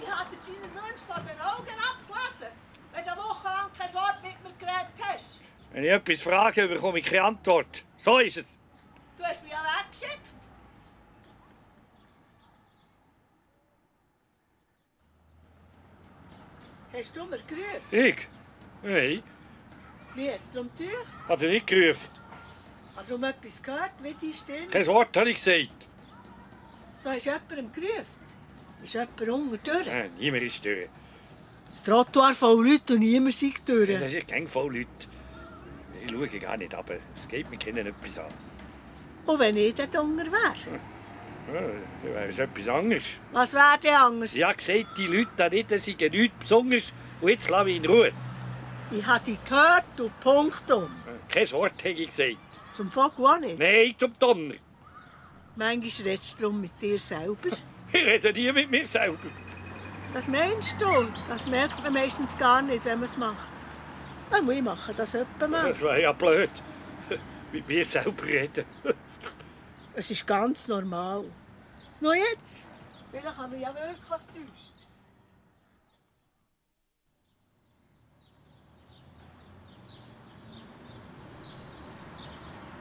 [0.00, 2.48] Ich habe dir deinen Wunsch von den Augen abgelesen,
[2.92, 5.40] wenn du wochenlang kein Wort mit mir geredet hast.
[5.72, 7.84] Wenn ich etwas frage, bekomme ich keine Antwort.
[7.98, 8.58] So ist es.
[9.16, 10.20] Du hast mich ja weggeschickt.
[16.92, 17.82] Hast du mir gerufen?
[17.90, 18.28] Ich?
[18.82, 19.22] Nein,
[20.14, 21.28] Wie hat es darum gedacht?
[21.28, 22.10] hat er nicht gerufen.
[22.96, 24.66] Hast du darum etwas gehört, wie die Stimme?
[24.70, 25.68] Kein Wort habe ich gesagt.
[26.98, 28.26] So hast du jemandem gerufen.
[28.82, 29.86] Ist jemand unter durch?
[29.86, 30.88] Nein, niemand ist durch.
[31.70, 34.00] Das Trottoir voll Leute und niemand sei durch.
[34.00, 34.88] Das ist kein voll Leute.
[36.02, 38.32] Ich schaue gar nicht, aber es geht mir keinen etwas an.
[39.26, 40.54] Und wenn ich dort unter wäre?
[41.52, 43.04] Ja, dann wäre es etwas anderes.
[43.32, 44.34] Was wäre denn anders?
[44.34, 46.92] Ich habe gesagt, die Leute da nicht, sie seien nichts Besonderes.
[47.20, 48.12] Und jetzt lasse ich in Ruhe.
[48.90, 50.90] Ich habe dich gehört und Punktum.
[51.28, 52.36] Kein Wort habe ich gesagt.
[52.76, 53.58] Zum Vogel auch nicht.
[53.58, 54.54] Nein, zum Donner.
[55.54, 57.48] Manchmal redest du darum mit dir selber.
[57.90, 59.30] Ich rede nie mit mir selber.
[60.12, 61.08] Das meinst du?
[61.26, 63.52] Das merkt man meistens gar nicht, wenn man es macht.
[64.30, 65.70] Dann muss ich machen das öppe mal.
[65.70, 66.50] Das wäre ja blöd.
[67.52, 68.66] Mit mir selber reden.
[69.94, 71.24] Es ist ganz normal.
[72.00, 72.66] Nur jetzt?
[73.10, 74.75] Vielleicht haben wir ja wirklich getäuscht.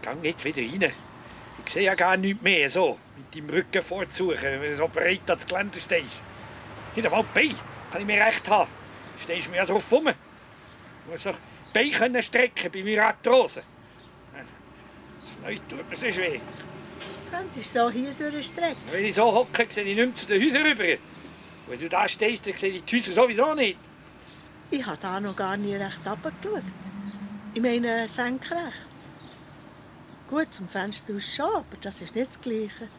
[0.06, 0.94] Gang jetzt wieder rein.
[1.66, 3.00] Ich sehe ja gar nichts mehr so.
[3.18, 6.22] Mit deinem Rücken vorzusuchen, wenn du so breit ans Geländer stehst.
[6.96, 7.56] Nicht einmal die Beine
[7.92, 8.70] kann ich mir recht haben.
[9.18, 10.10] Stehst mir ja drauf rum.
[10.10, 13.64] Ich muss doch die Beine können strecken bei mir Arthrose.
[15.24, 16.40] So neu tut mir so weh.
[17.32, 18.78] Könntest du so hier durchstrecken?
[18.92, 21.02] Wenn ich so hocke, sehe ich nicht mehr zu den Häusern rüber.
[21.68, 23.80] Wenn du da stehst, dann sehe ich die Häuser sowieso nicht.
[24.70, 26.64] Ich habe da noch gar nie recht runtergeschaut.
[27.56, 28.95] Ich meine senkrecht.
[30.28, 32.90] Gut, zum Fenster aus schon, aber das ist nicht das Gleiche.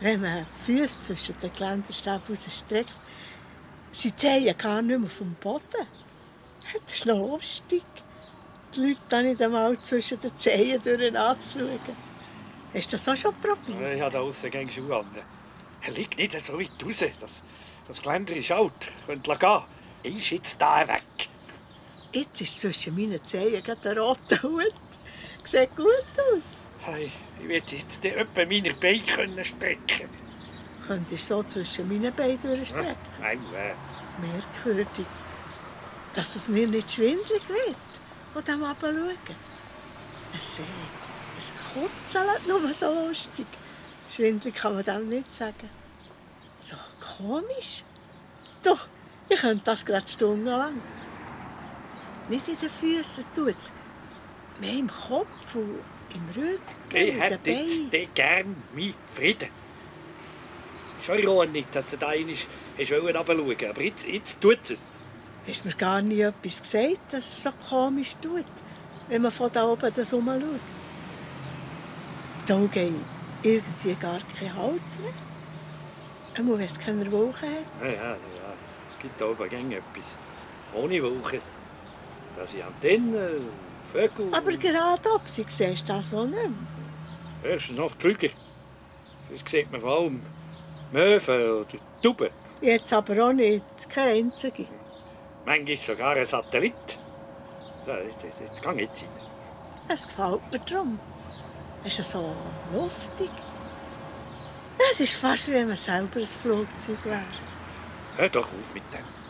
[0.00, 2.90] Wenn man die Füße zwischen den Geländerstäben rausstreckt,
[3.92, 5.86] sie zählen gar nicht mehr vom Boden.
[6.86, 7.84] Das ist noch lustig.
[8.74, 11.78] Die Leute da nicht einmal zwischen den Zehen durch anzuschauen.
[12.74, 13.94] Hast du das auch schon probiert?
[13.94, 15.06] Ich habe da außen gegen Schuhe an.
[15.82, 17.04] Er liegt nicht so weit raus.
[17.20, 17.42] Das,
[17.86, 18.72] das Geländer ist alt.
[19.06, 19.62] Könnt gehen.
[20.02, 21.28] Er ist jetzt da weg.
[22.12, 24.74] Jetzt ist zwischen meinen Zehen ein roter Hut.
[25.44, 26.62] Sieht gut aus.
[26.80, 30.08] Hey, ich werde jetzt etwa meine Beine können strecken
[30.86, 32.96] Könntest du so zwischen meinen Beinen durchstrecken?
[33.20, 33.74] Nein, äh,
[34.20, 35.06] Merkwürdig,
[36.12, 37.76] dass es mir nicht schwindlig wird
[38.32, 39.16] von dem Abschauen.
[40.36, 40.62] Es, äh,
[41.38, 43.46] es kutzelt nur so lustig.
[44.10, 45.70] Schwindlig kann man dem nicht sagen.
[46.60, 46.76] So
[47.18, 47.84] komisch.
[48.62, 48.86] Doch,
[49.28, 50.80] ich könnte das gerade stundenlang.
[52.28, 53.72] Nicht in den Füßen tut es.
[54.62, 55.80] Mehr im Kopf und
[56.14, 56.60] im Rücken,
[56.94, 59.48] ich hätte jetzt den gern meinen Frieden.
[60.86, 62.36] Es ist schon Ordnung, dass du da einmal
[63.16, 64.86] runterschauen aber jetzt, jetzt tut es.
[65.48, 68.44] Hast mir gar nie etwas gesagt, dass es so komisch tut,
[69.08, 70.60] wenn man von da oben das umschaut.
[72.46, 72.92] Da geht
[73.42, 75.12] irgendwie gar kein Halt mehr.
[76.38, 77.82] Einmal, wenn es keine Wolken hat.
[77.82, 78.16] Ja, ja, ja.
[78.88, 80.16] Es gibt da oben etwas.
[80.72, 81.40] Ohne Wolken.
[82.36, 83.48] Da sind Antennen,
[83.82, 84.28] Vögel.
[84.32, 87.52] Aber gerade ob sie siehst das auch nicht mehr.
[87.52, 88.30] Höchstens noch die Flüge.
[89.30, 90.22] Das sieht man vor allem
[90.92, 91.66] Möwen oder
[92.02, 92.30] Tauben.
[92.60, 94.66] Jetzt aber auch nicht, keine einzige.
[95.44, 96.74] Manchmal sogar ein Satellit.
[97.86, 99.08] Jetzt, jetzt geh jetzt rein.
[99.88, 101.00] Es gefällt mir darum.
[101.84, 102.34] Es ist so
[102.72, 103.30] luftig.
[104.90, 107.22] Es ist fast wie wenn man selber ein Flugzeug wäre.
[108.16, 109.21] Hör doch auf mit dem.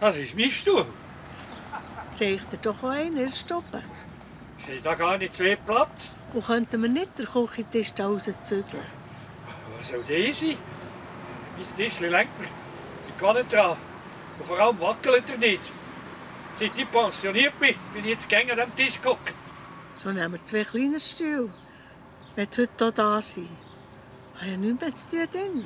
[0.00, 0.86] Das ist mein Stuhl.
[2.20, 3.82] Reicht er doch auch einen erst oben.
[4.58, 6.16] Ich habe da gar nicht zwei Platz.
[6.32, 8.82] Und könnten wir nicht den Küchentisch da rauszügeln?
[9.76, 10.56] Was soll das sein?
[11.56, 12.48] Mein Tischchen lenkt mir.
[13.08, 13.76] Ich kann nicht dran.
[14.38, 15.60] Und vor allem wackelt er nicht.
[16.58, 19.34] Seit ich pensioniert bin, bin ich jetzt gängig an dem Tisch geguckt.
[19.96, 21.50] So nehmen wir zwei kleine Stühle.
[22.36, 23.48] Wenn heute hier da sein.
[24.36, 25.64] Habe ja nichts mehr zu tun.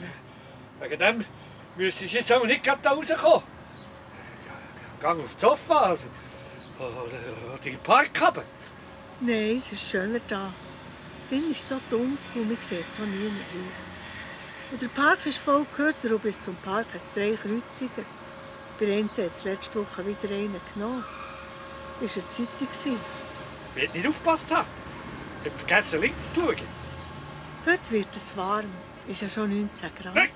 [0.81, 1.25] Wegen dem
[1.77, 3.58] müsste ich jetzt aber nicht gerade da rauskommen.
[5.01, 5.97] Gang auf die Sofa
[6.79, 8.43] oder, in den Park haben.
[9.21, 10.53] Nein, es ist schöner da.
[11.29, 13.73] Drin ist so dunkel und man sieht so niemand mehr.
[14.71, 18.07] Und der Park ist voll gehört, und bis zum Park hat es drei Kreuzungen.
[18.79, 21.05] Bei einem hat es letzte Woche wieder einen genommen.
[22.01, 22.99] Das war eine Zeitung.
[23.75, 24.69] Ich werde nicht aufgepasst haben.
[25.43, 26.57] Ich habe vergessen, links zu schauen.
[27.67, 28.71] Heute wird es warm.
[29.07, 30.15] Ist ja schon 19 Grad.
[30.15, 30.31] Hey,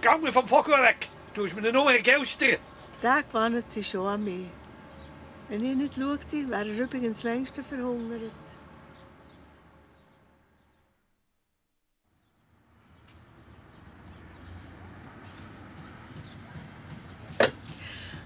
[0.00, 1.08] geh mir vom Vogel weg.
[1.34, 2.58] Du hast mir nur ein Gelster.
[3.02, 4.46] Der gewöhnt sich schon an mich.
[5.48, 8.32] Wenn ich nicht schaute, wäre er übrigens längst verhungert.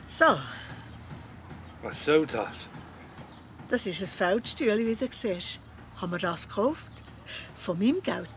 [0.07, 0.39] So,
[1.83, 2.69] Was soll das?
[3.69, 5.59] das ist ein Feldstühle, wie du siehst.
[5.97, 6.93] Haben wir das gekauft?
[7.55, 8.29] Von meinem Geld.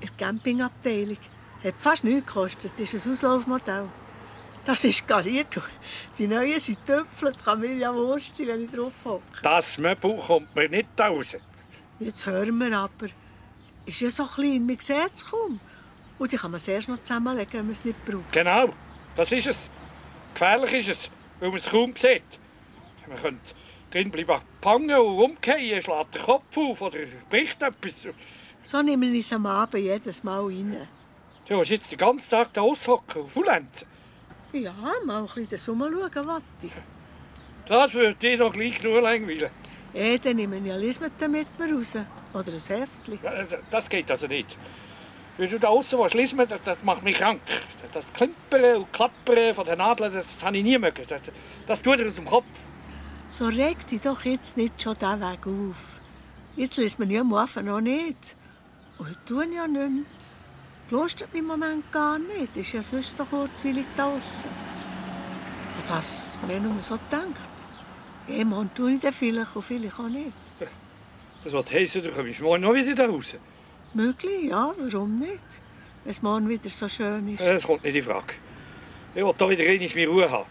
[0.00, 1.18] In der Campingabteilung.
[1.64, 2.72] Hat fast nichts gekostet.
[2.78, 3.88] Das ist ein Auslaufmodell.
[4.66, 5.60] Das ist gariert.
[6.18, 7.42] Die neuen sind töpfelt.
[7.44, 9.22] Kann mir ja wurscht sein, wenn ich drauf hocke.
[9.42, 11.36] Das Möbel kommt mir nicht raus.
[12.00, 13.06] Jetzt hören wir aber.
[13.86, 15.60] Ist ja so klein, man sieht es kaum.
[16.18, 18.32] Und die kann man es erst noch zusammenlegen, wenn man es nicht braucht.
[18.32, 18.70] Genau,
[19.14, 19.70] das ist es.
[20.34, 22.24] Gefährlich ist es, weil man es kaum sieht.
[23.06, 23.54] Man könnte
[23.92, 26.98] drin bleiben gefangen und umkehren, schlägt den Kopf auf oder
[27.30, 28.08] bricht etwas.
[28.64, 30.88] So nehmen wir es am Abend jedes Mal rein.
[31.48, 33.86] Du hast jetzt den ganzen Tag da aushocken und faulenzen.
[34.62, 36.72] Ja, mal ein bisschen den Sommer schauen, Watti.
[37.66, 39.50] Das würde dich doch gleich genug langweilen.
[39.92, 41.94] Eh, dann nehmen wir ja Lismete mit mir raus.
[42.32, 43.18] Oder ein Heftchen.
[43.22, 43.32] Ja,
[43.70, 44.56] Das geht also nicht.
[45.38, 47.40] Wenn du da außen was liest, das, das macht mich krank.
[47.92, 51.04] Das Klimpern und Klappern von den Nadeln, das habe ich nie mögen.
[51.08, 51.20] Das,
[51.66, 52.44] das tut er aus dem Kopf.
[53.28, 56.00] So regt dich doch jetzt nicht schon diesen Weg auf.
[56.56, 58.36] Jetzt liest man ja am Anfang noch nicht.
[58.98, 60.04] Und heute tun ja nicht mehr.
[60.90, 62.56] Lustet mich im Moment gar nicht.
[62.56, 64.50] Ist ja sonst so kurzweilig draussen.
[65.78, 67.50] Und das mir nur so gedacht.
[68.28, 70.32] Jemand tue ich dann vielleicht und vielleicht auch nicht.
[71.42, 73.36] Das was heissen, du kommst morgen noch wieder da raus.
[73.94, 75.60] Möglich, ja, warum nicht?
[76.04, 77.40] Wenn es morgen wieder so schön ist.
[77.40, 78.34] Das kommt nicht in Frage.
[79.14, 80.46] Ich will da wieder einmal meine Ruhe haben.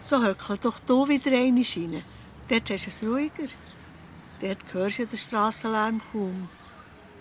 [0.00, 2.02] So höckle doch hier wieder eine rein.
[2.48, 3.48] Dort hast du es ruhiger.
[4.40, 6.48] Dort hörst du den Strassenlärm kaum.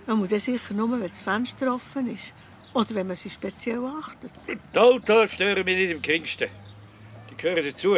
[0.07, 2.33] Man muss sicher nur, wenn das Fenster offen ist.
[2.73, 4.31] Oder wenn man sie speziell achtet.
[4.47, 6.49] Die Autos stören mich nicht im geringsten.
[7.29, 7.97] Die gehören dazu.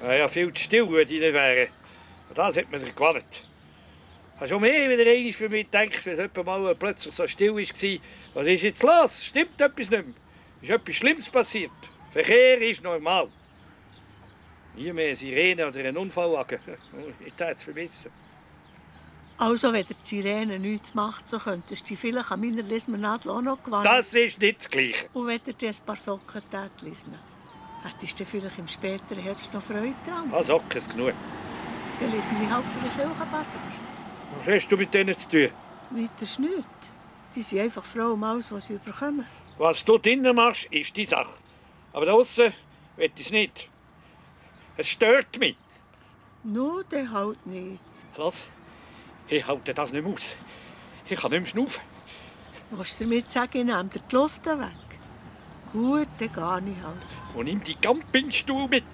[0.00, 1.68] Ja, ja, viel zu still, wenn die nicht wären.
[2.30, 3.46] Und das hat man sich gewarnt.
[4.36, 8.00] Habe schon mehr wieder einmal für mich gedacht, wenn es mal plötzlich so still war.
[8.34, 9.26] Was ist jetzt los?
[9.26, 10.14] Stimmt etwas nicht mehr?
[10.62, 11.70] Ist etwas Schlimmes passiert?
[12.10, 13.28] Verkehr ist normal.
[14.76, 16.58] Nie mehr Sirene oder ein Unfallwagen.
[17.26, 18.21] Ich würde es vermissen.
[19.42, 23.42] Also, wenn der die Sirene nichts macht, so könntest du vielleicht an meiner Lismernadel auch
[23.42, 23.84] noch gewarnt.
[23.84, 25.08] Das ist nicht das Gleiche.
[25.14, 27.18] Und wenn dir ein paar Socken tät, Lismen,
[27.82, 30.32] hättest du vielleicht im späteren Herbst noch Freude dran.
[30.32, 31.12] Ah, Socken ist genug.
[31.98, 33.60] Dann liest man halt für den Kirchenbasar.
[34.44, 35.48] Was hast du mit denen zu tun?
[35.90, 36.92] Weiter ist nichts.
[37.34, 39.26] Die sind einfach froh um alles, was sie bekommen.
[39.58, 41.34] Was du drinnen machst, ist die Sache.
[41.92, 42.52] Aber draußen
[42.96, 43.68] will ich es nicht.
[44.76, 45.56] Es stört mich.
[46.44, 47.80] Nur der halt nicht.
[48.16, 48.46] Los,
[49.28, 50.36] ich halte das nicht mehr aus.
[51.08, 51.82] Ich kann nicht mehr schnaufen.
[52.70, 54.72] Willst du damit sagen, ich nehme dir die Luft weg?
[55.72, 57.34] Gut, dann gehe ich halt.
[57.34, 58.84] Und nimm die Campingstuhl mit.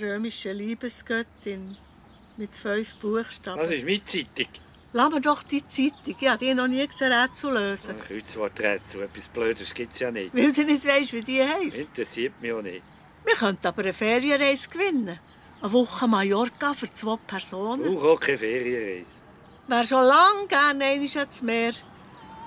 [0.00, 1.76] Römische Liebesgöttin
[2.36, 3.60] mit fünf Buchstaben.
[3.60, 4.48] Das ist meine Zeitung.
[4.92, 6.16] Lass mir doch die Zeitung.
[6.18, 7.94] Ich habe die noch nie gesehen, Rätsel lösen.
[8.00, 10.34] Kreuzworträtsel, etwas Blödes gibt es ja nicht.
[10.34, 11.78] Weil du nicht weißt, wie die heisst.
[11.78, 12.82] Interessiert mich auch nicht.
[13.24, 15.20] Wir könnten aber eine Ferienreise gewinnen.
[15.62, 17.96] Eine Woche Mallorca für zwei Personen.
[17.96, 19.06] Auch, keine Ferienreise.
[19.68, 21.72] Wäre schon lange gerne einmal ans Meer.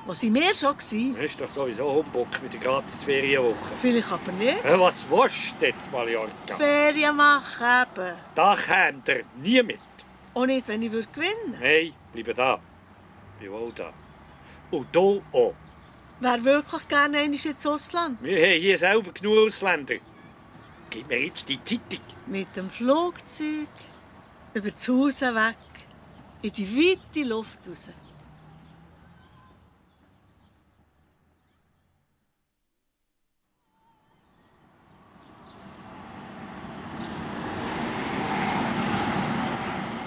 [0.05, 0.73] Wo sind wir schon?
[0.73, 1.15] Gewesen?
[1.15, 3.55] Das ist doch sowieso Humbug mit der gratis Ferienwoche.
[3.79, 4.61] Vielleicht aber nicht.
[4.61, 6.57] Ja, was willst du jetzt, Mallorca?
[6.57, 7.65] Ferien machen
[7.95, 8.17] eben.
[8.35, 9.79] Da kommt er nie mit.
[10.33, 12.02] Auch nicht, wenn ich würde gewinnen Nein, bleib
[12.35, 12.59] da.
[13.39, 13.91] Bin wohl da.
[14.71, 15.53] Und du auch.
[16.19, 18.17] Wer wirklich gerne einmal ins Ausland?
[18.21, 19.95] Wir haben hier selber genug Ausländer.
[20.89, 22.05] Gib mir jetzt die Zeitung.
[22.27, 23.67] Mit dem Flugzeug
[24.53, 25.55] über das Haus weg
[26.43, 27.89] in die weite Luft raus.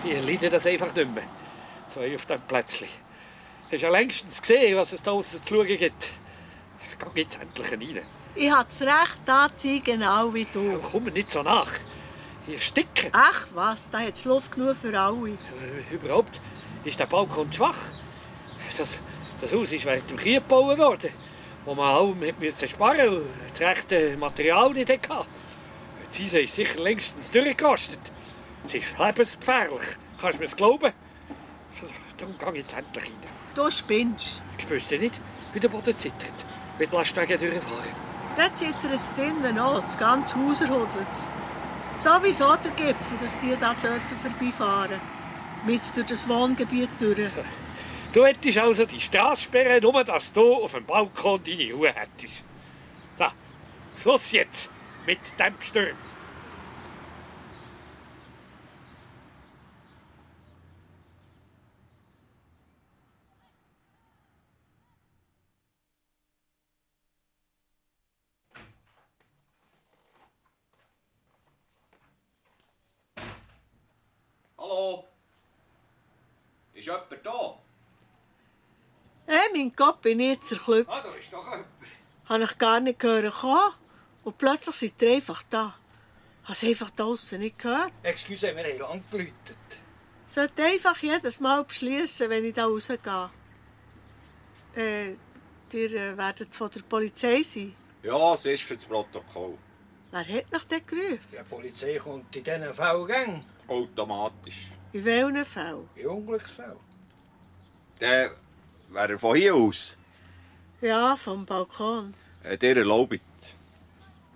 [0.04, 1.24] Ich leide das einfach nicht mehr.
[1.96, 2.88] Zwei auf dem Plätzchen.
[3.72, 6.10] Hast ja längstens gesehen, was es da aussen zu schauen gibt.
[7.14, 8.02] Geh jetzt endlich rein.
[8.34, 10.78] Ich habe das Recht anzuziehen, genau wie du.
[10.92, 11.70] Komm mir nicht so nach.
[12.46, 13.08] Ich sticke.
[13.12, 15.30] Ach was, da hat es Luft genug für alle.
[15.30, 16.38] Äh, Überhaupt
[16.84, 17.78] ist der Balkon schwach.
[18.76, 18.98] Das,
[19.40, 21.10] das Haus ist während dem Krieg gebaut worden,
[21.64, 25.24] wo man allem müssen sparen und das rechte Material nicht hatte.
[26.14, 28.00] Die Eisen ist sicher längstens durchgerostet.
[28.66, 29.96] Es ist lebensgefährlich.
[30.20, 30.92] Kannst du mir das glauben?
[32.16, 33.30] Darum gehe ich jetzt endlich rein.
[33.54, 34.42] Du spinnst.
[34.58, 35.20] Spürst du nicht,
[35.52, 36.46] wie der Boden zittert,
[36.78, 38.06] wie die Lastwagen durchfahren?
[38.36, 41.08] Da zittert es drinnen auch, das ganze Haus erhodelt
[41.98, 45.00] Sowieso der Gipfel, dass die da dürfen vorbeifahren
[45.66, 47.18] Mit durch das Wohngebiet durch.
[48.12, 52.44] Du hättest also die Straße sperren, nur dass du auf dem Balkon deine Ruhe hättest.
[53.18, 53.30] Da,
[54.00, 54.70] Schluss jetzt
[55.04, 55.96] mit dem Gestürm.
[76.86, 77.58] Ist jemand da?
[79.26, 80.88] Hey, mein Gott, bin ich zerklüpft.
[80.88, 81.66] Ah, da ist doch jemand.
[82.26, 83.72] Habe ich gar nicht gehört kommen.
[84.22, 85.74] Und plötzlich sind ihr einfach da.
[86.44, 87.90] Habe es einfach draussen nicht gehört.
[88.04, 89.34] Excuse, wir haben lang geläutet.
[90.26, 93.30] Sollte einfach jedes Mal beschließen, wenn ich da rausgehe.
[94.76, 95.10] Äh,
[95.72, 97.74] ihr äh, werdet von der Polizei sein.
[98.04, 99.58] Ja, es ist für das Protokoll.
[100.12, 101.18] Wer hat nach denn gerufen?
[101.32, 103.44] Die Polizei kommt in diesen Fällen gang.
[103.66, 104.75] Automatisch.
[104.96, 105.88] In welchen Fällen?
[105.94, 106.78] In Unglücksfällen.
[108.00, 108.30] Der
[108.88, 109.94] wäre er von hier aus.
[110.80, 112.14] Ja, vom Balkon.
[112.42, 113.20] Äh, der erlaubt.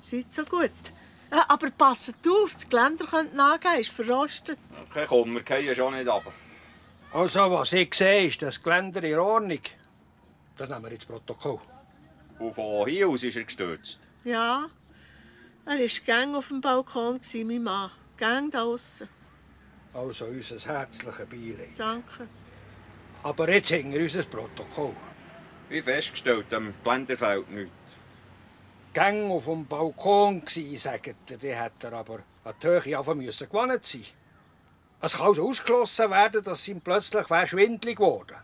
[0.03, 0.83] Seid so gut.
[1.31, 4.59] Äh, aber passet auf, das Geländer könnte nachgehen, ist verrostet.
[4.91, 6.33] Okay, komm, wir gehen schon nicht runter.
[7.11, 9.63] Also, was ich sehe, ist das Geländer in Ordnung.
[10.59, 11.61] Das nehmen wir ins Protokoll.
[12.39, 14.01] Und von hier aus ist er gestürzt.
[14.25, 14.69] Ja,
[15.65, 17.91] er war gang auf dem Balkon, mein Mann.
[18.19, 19.09] Gang da aussen.
[19.93, 21.70] Also unser herzliches Beileid.
[21.76, 22.28] Danke.
[23.22, 24.95] Aber jetzt hängen wir unser Protokoll.
[25.68, 27.70] Wie festgestellt, am Geländer fehlt nichts.
[28.93, 33.24] Gang auf dem Balkon gsi, sagt er, die hätte er aber an die Höhe anfangen
[33.24, 34.05] müssen gewonnen sein.
[35.01, 38.36] Es kann also ausgeschlossen werden, dass ihm plötzlich wär schwindlig geworden.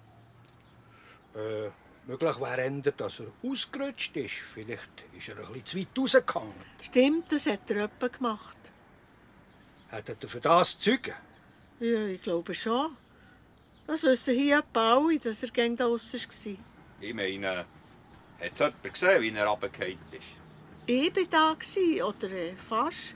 [1.34, 1.70] Äh,
[2.06, 4.34] möglich wäre eher, dass er ausgerutscht ist.
[4.34, 6.54] Vielleicht ist er ein bisschen zu weit rausgegangen.
[6.80, 8.56] Stimmt, das hat er etwa gemacht.
[9.90, 11.14] Hat er für das Zeugen?
[11.80, 12.96] Ja, ich glaube schon.
[13.86, 16.56] Das wissen hier etwa alle, dass er gang da aussen war.
[17.00, 17.66] Ich meine, hat
[18.52, 20.22] es jemand gesehen, wie er runtergefallen ist?
[20.86, 23.14] Ich war da, gewesen, oder äh, fast,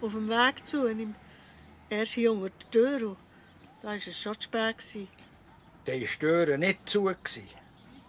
[0.00, 1.14] auf dem Weg zu ihm.
[1.88, 3.16] Er ist hier unter der Tür und
[3.82, 4.78] da war es schon zu spät.
[4.78, 5.08] Gewesen.
[5.86, 7.04] Der war die Türe nicht zu.
[7.22, 7.44] gsi.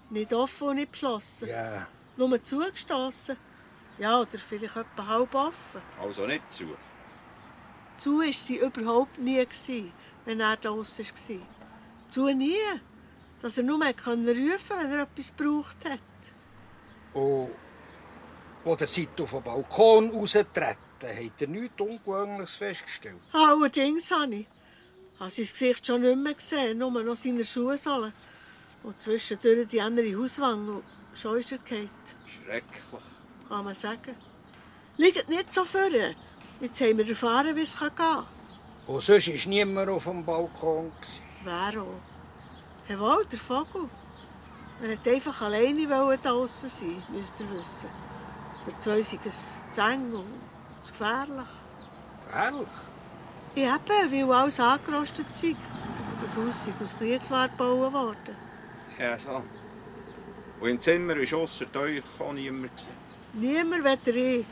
[0.10, 1.48] Nicht offen und nicht geschlossen.
[1.48, 1.88] Ja,
[2.18, 3.38] Nur zugestossen.
[3.98, 5.82] Ja, oder vielleicht etwa halb offen.
[6.00, 6.76] Also nicht zu.
[7.98, 9.92] Zu war sie überhaupt nie, gewesen,
[10.26, 11.48] wenn er da draussen war.
[12.10, 12.56] Zu nie.
[13.42, 16.00] Dass er nur mehr rufen konnte, wenn er etwas gebraucht hat.
[17.14, 17.50] und
[18.64, 23.20] wo der seid auf den Balkon raustreten, hat er nichts Ungewöhnliches festgestellt.
[23.34, 24.48] Allerdings habe ich.
[25.20, 28.14] habe sein Gesicht schon nicht mehr gesehen, nur noch seine Schuhsohlen.
[28.84, 30.72] Und zwischendurch die andere Hauswange.
[30.76, 30.84] Und
[31.14, 31.90] schon ist er gefallen,
[32.26, 32.84] Schrecklich.
[33.50, 34.16] kann man sagen.
[34.96, 35.82] Liegt nicht so vor.
[36.64, 38.26] Jetzt haben wir erfahren, wie es gehen kann.
[38.88, 40.94] Und sonst war niemand auf dem Balkon.
[41.44, 42.00] Wer auch?
[42.88, 43.90] Jawohl, der Vogel.
[44.82, 47.90] Er wollte einfach alleine da draussen sein, müsst ihr wissen.
[48.64, 50.26] Für zwei sind es zu eng und
[50.84, 51.52] zu gefährlich.
[52.28, 52.68] Gefährlich?
[53.56, 55.58] Ja, eben, weil alles angerostet ist.
[56.22, 58.38] Das Haus sei aus Kriegsware gebaut worden.
[58.98, 59.44] Ja, so.
[60.62, 62.88] Und im Zimmer war ausser euch auch niemand.
[63.34, 64.46] Niemand weder ich.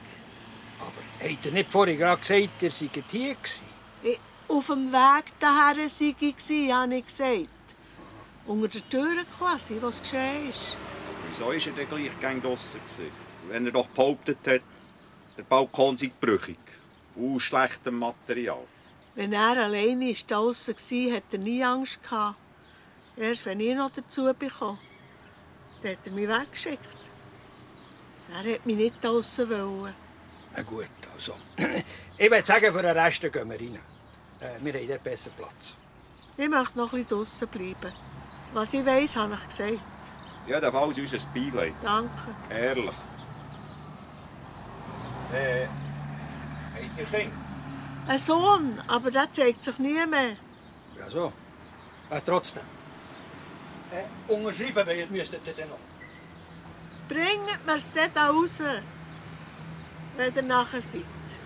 [0.82, 3.66] Aber habt ihr nicht vorhin gerade gesagt, ihr seid hier gewesen?
[4.04, 4.20] ich.
[4.48, 7.48] Auf dem Weg daher sei ich, gewesen, habe ich gesagt.
[8.46, 10.76] Unter der Tür quasi, was geschehen ist.
[11.30, 12.82] Wieso war er dann gleich gegen draussen?
[12.82, 13.12] gewesen?
[13.48, 14.62] Wenn er doch behauptet hat,
[15.38, 16.58] der Balkon sei brüchig.
[17.18, 18.66] Aus schlechtem Material.
[19.16, 22.02] Wenn er alleine draußen war, hatte er nie Angst.
[22.04, 22.36] Gehabt.
[23.16, 24.80] Erst wenn ich noch dazu bekam,
[25.82, 27.12] dann hat er mich weggeschickt.
[28.34, 29.94] Er hat mich nicht draußen wollen.
[30.56, 31.36] Na gut, also.
[32.18, 33.80] Ich würde sagen, für den Rest gehen wir rein.
[34.40, 35.76] Äh, wir haben dort besser Platz.
[36.38, 37.94] Ich möchte noch ein bisschen draußen bleiben.
[38.54, 39.82] Was ich weiss, habe ich gesagt.
[40.48, 41.76] Jedenfalls unser Beileid.
[41.82, 42.36] Danke.
[42.50, 42.96] Ehrlich.
[45.34, 45.68] Äh,
[46.76, 47.36] habt ihr Kinder?
[48.08, 50.36] Ein Sohn, aber der zeigt sich nie mehr.
[50.98, 51.32] Ja, so.
[52.10, 52.64] Äh, trotzdem.
[53.92, 55.78] Äh, unterschreiben wir müsstet ihr dann noch.
[57.08, 58.62] Bringt mir es dort raus,
[60.36, 61.41] ihr nachher seid.